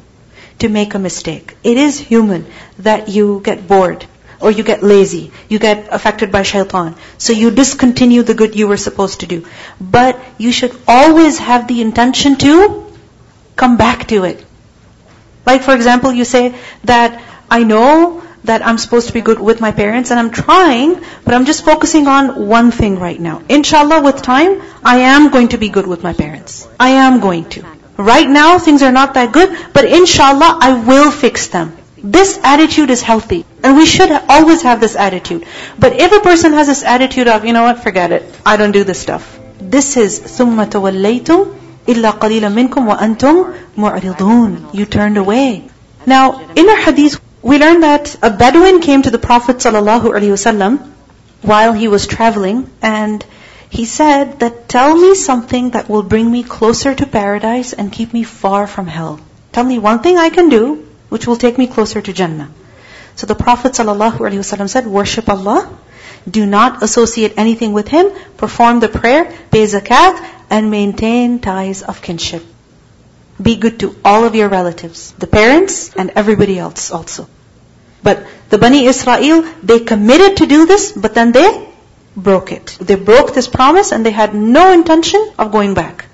to 0.59 0.69
make 0.69 0.95
a 0.95 0.99
mistake. 0.99 1.57
It 1.63 1.77
is 1.77 1.99
human 1.99 2.47
that 2.79 3.09
you 3.09 3.41
get 3.45 3.67
bored 3.69 4.07
or 4.41 4.51
you 4.51 4.63
get 4.63 4.83
lazy, 4.83 5.33
you 5.49 5.59
get 5.59 5.89
affected 5.91 6.31
by 6.31 6.43
shaitan. 6.43 6.95
So 7.19 7.33
you 7.33 7.51
discontinue 7.51 8.23
the 8.23 8.35
good 8.35 8.55
you 8.55 8.69
were 8.69 8.77
supposed 8.77 9.21
to 9.21 9.27
do. 9.27 9.47
But 9.81 10.21
you 10.39 10.53
should 10.53 10.77
always 10.87 11.39
have 11.39 11.69
the 11.69 11.81
intention 11.81 12.37
to 12.37 12.93
come 13.57 13.77
back 13.77 14.09
to 14.09 14.25
it. 14.25 14.45
Like 15.47 15.63
for 15.63 15.75
example, 15.75 16.13
you 16.13 16.25
say 16.25 16.55
that 16.85 17.23
I 17.51 17.63
know 17.63 18.23
that 18.45 18.65
I'm 18.65 18.79
supposed 18.79 19.09
to 19.09 19.13
be 19.13 19.21
good 19.21 19.41
with 19.41 19.61
my 19.61 19.73
parents 19.73 20.11
and 20.11 20.21
I'm 20.21 20.31
trying, 20.31 20.95
but 21.25 21.35
I'm 21.35 21.47
just 21.47 21.65
focusing 21.65 22.07
on 22.07 22.47
one 22.47 22.71
thing 22.71 22.99
right 22.99 23.19
now. 23.19 23.43
Inshallah, 23.49 24.03
with 24.03 24.23
time, 24.23 24.63
I 24.85 24.99
am 24.99 25.31
going 25.31 25.49
to 25.49 25.59
be 25.59 25.69
good 25.69 25.87
with 25.87 26.03
my 26.03 26.13
parents. 26.13 26.69
I 26.79 26.91
am 26.91 27.21
going 27.21 27.49
to. 27.51 27.76
Right 27.98 28.28
now, 28.28 28.58
things 28.58 28.82
are 28.82 28.92
not 28.92 29.14
that 29.14 29.32
good, 29.32 29.56
but 29.74 29.86
inshallah, 29.86 30.58
I 30.60 30.84
will 30.86 31.12
fix 31.12 31.48
them. 31.48 31.78
This 32.04 32.40
attitude 32.44 32.90
is 32.90 33.02
healthy. 33.02 33.46
And 33.64 33.78
we 33.78 33.86
should 33.86 34.12
always 34.12 34.64
have 34.64 34.80
this 34.80 34.96
attitude. 34.96 35.46
But 35.78 35.94
if 35.94 36.12
a 36.12 36.20
person 36.20 36.54
has 36.54 36.68
this 36.68 36.84
attitude 36.84 37.28
of, 37.28 37.46
you 37.46 37.54
know 37.54 37.64
what, 37.64 37.84
forget 37.84 38.12
it. 38.12 38.24
I 38.46 38.58
don't 38.58 38.72
do 38.72 38.84
this 38.84 39.00
stuff. 39.00 39.40
This 39.60 39.98
is 39.98 40.20
ثُمَّ 40.20 40.66
تَوَلَّيْتُمْ 40.66 41.58
إِلَّا 41.86 42.12
قَلِيلًا 42.20 42.50
مِنْكُمْ 42.54 42.98
وَأَنْتُمْ 42.98 43.56
مُعْرِضُونَ 43.78 44.74
You 44.74 44.86
turned 44.86 45.18
away. 45.18 45.70
Now, 46.08 46.40
in 46.56 46.70
our 46.70 46.78
hadith, 46.78 47.22
we 47.44 47.60
learn 47.60 47.82
that 47.82 48.18
a 48.24 48.32
Bedouin 48.32 48.82
came 48.82 49.04
to 49.04 49.12
the 49.12 49.20
Prophet 49.20 49.58
ﷺ 49.58 50.92
while 51.42 51.74
he 51.74 51.88
was 51.88 52.08
traveling 52.08 52.70
and 52.82 53.24
he 53.71 53.85
said 53.85 54.41
that 54.41 54.69
tell 54.69 54.97
me 54.97 55.15
something 55.15 55.71
that 55.71 55.89
will 55.89 56.03
bring 56.03 56.31
me 56.31 56.43
closer 56.43 56.95
to 56.95 57.07
paradise 57.07 57.73
and 57.73 57.93
keep 57.93 58.13
me 58.13 58.23
far 58.23 58.67
from 58.67 58.87
hell. 58.87 59.21
Tell 59.53 59.65
me 59.65 59.79
one 59.79 60.01
thing 60.01 60.19
I 60.19 60.31
can 60.31 60.49
do 60.49 60.87
which 61.09 61.27
will 61.27 61.37
take 61.37 61.59
me 61.59 61.67
closer 61.67 62.01
to 62.01 62.13
Jannah. 62.13 62.51
So 63.17 63.27
the 63.27 63.35
Prophet 63.35 63.73
ﷺ 63.73 64.69
said, 64.69 64.87
worship 64.87 65.29
Allah, 65.29 65.79
do 66.29 66.45
not 66.45 66.83
associate 66.83 67.35
anything 67.37 67.73
with 67.73 67.89
Him, 67.89 68.11
perform 68.37 68.81
the 68.81 68.89
prayer, 68.89 69.33
pay 69.51 69.65
zakat, 69.65 70.21
and 70.51 70.71
maintain 70.71 71.39
ties 71.39 71.83
of 71.83 72.03
kinship. 72.03 72.45
Be 73.41 73.57
good 73.57 73.81
to 73.81 73.95
all 74.05 74.25
of 74.25 74.35
your 74.35 74.49
relatives, 74.49 75.13
the 75.13 75.27
parents, 75.27 75.95
and 75.95 76.11
everybody 76.17 76.59
else 76.59 76.91
also. 76.91 77.29
But 78.03 78.27
the 78.51 78.59
Bani 78.59 78.87
Israel, 78.87 79.43
they 79.63 79.81
committed 79.81 80.39
to 80.39 80.47
do 80.47 80.67
this, 80.67 80.93
but 80.93 81.15
then 81.15 81.33
they 81.33 81.66
broke 82.17 82.53
it. 82.53 82.79
They 82.81 82.97
broke 82.97 83.35
this 83.35 83.49
promise 83.49 83.93
and 83.93 84.05
they 84.05 84.11
had 84.11 84.35
no 84.35 84.73
intention 84.73 85.33
of 85.39 85.53
going 85.53 85.75
back. 85.75 86.07